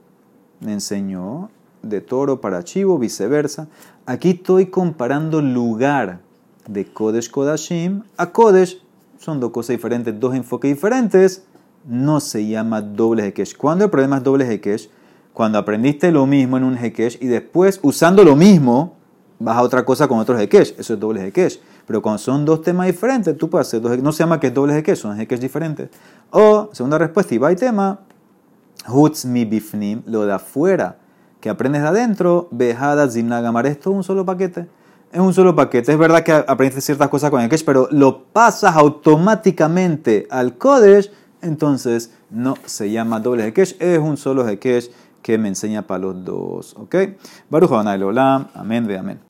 Me 0.60 0.74
enseñó 0.74 1.50
de 1.82 2.02
toro 2.02 2.42
para 2.42 2.64
chivo, 2.64 3.00
viceversa. 3.00 3.68
Aquí 4.06 4.32
estoy 4.32 4.68
comparando 4.68 5.42
lugar 5.42 6.22
de 6.68 6.86
Kodesh 6.86 7.32
Kodashim 7.32 8.04
a 8.18 8.32
Kodesh. 8.32 8.84
Son 9.18 9.40
dos 9.40 9.52
cosas 9.52 9.70
diferentes, 9.76 10.18
dos 10.20 10.36
enfoques 10.36 10.72
diferentes 10.72 11.46
no 11.86 12.20
se 12.20 12.48
llama 12.48 12.82
doble 12.82 13.24
Hekesh. 13.28 13.56
¿Cuándo 13.58 13.86
el 13.86 13.92
problema 13.92 14.18
es 14.18 14.24
doble 14.24 14.46
Hekesh? 14.46 14.90
Cuando 15.34 15.58
aprendiste 15.58 16.12
lo 16.12 16.26
mismo 16.26 16.58
en 16.58 16.64
un 16.64 16.78
Hekesh 16.78 17.18
y 17.22 17.28
después, 17.28 17.80
usando 17.82 18.24
lo 18.24 18.36
mismo, 18.36 18.96
vas 19.40 19.58
a 19.58 19.62
otra 19.62 19.86
cosa 19.86 20.08
con 20.08 20.20
otro 20.20 20.38
Hekesh. 20.38 20.76
Eso 20.78 20.94
es 20.94 21.00
doble 21.00 21.26
Hekesh. 21.28 21.62
Pero 21.88 22.02
cuando 22.02 22.20
son 22.20 22.46
dos 22.46 22.62
temas 22.62 22.88
diferentes, 22.88 23.36
tú 23.38 23.50
puedes 23.50 23.68
hacer 23.68 23.82
dos 23.82 23.98
No 24.00 24.12
se 24.12 24.20
llama 24.20 24.40
que 24.40 24.48
es 24.48 24.54
doble 24.54 24.78
Hekesh, 24.78 24.98
son 24.98 25.20
Hekesh 25.20 25.40
diferentes. 25.40 25.90
O, 26.30 26.70
segunda 26.72 26.98
respuesta, 26.98 27.34
y 27.34 27.38
va 27.38 27.52
y 27.52 27.56
tema, 27.56 28.02
Hutz 28.88 29.26
mi 29.26 29.46
bifnim, 29.46 30.02
lo 30.06 30.26
de 30.26 30.34
afuera, 30.34 30.98
que 31.40 31.50
aprendes 31.50 31.82
de 31.82 31.88
adentro, 31.88 32.48
Bejada 32.52 33.10
zinagamar. 33.10 33.66
Esto 33.66 33.92
es 33.92 33.96
un 33.96 34.04
solo 34.04 34.26
paquete. 34.26 34.68
Es 35.12 35.20
un 35.20 35.34
solo 35.34 35.56
paquete. 35.56 35.92
Es 35.92 35.98
verdad 35.98 36.22
que 36.24 36.32
aprendiste 36.32 36.82
ciertas 36.82 37.10
cosas 37.10 37.32
con 37.32 37.42
Hekesh, 37.42 37.66
pero 37.66 37.88
lo 37.92 38.26
pasas 38.26 38.76
automáticamente 38.76 40.28
al 40.30 40.58
Kodesh 40.58 41.12
entonces 41.42 42.12
no 42.30 42.56
se 42.66 42.92
llama 42.92 43.20
doble 43.20 43.46
Hekesh, 43.48 43.78
es 43.80 44.00
un 44.00 44.18
solo 44.18 44.48
Hekesh 44.48 44.92
que 45.22 45.38
me 45.38 45.48
enseña 45.48 45.82
para 45.82 46.00
los 46.00 46.24
dos. 46.24 46.76
¿Ok? 46.78 46.96
Baruch 47.50 47.72
Olam, 47.72 48.48
amén 48.54 48.88
de 48.88 48.98
amén. 48.98 49.18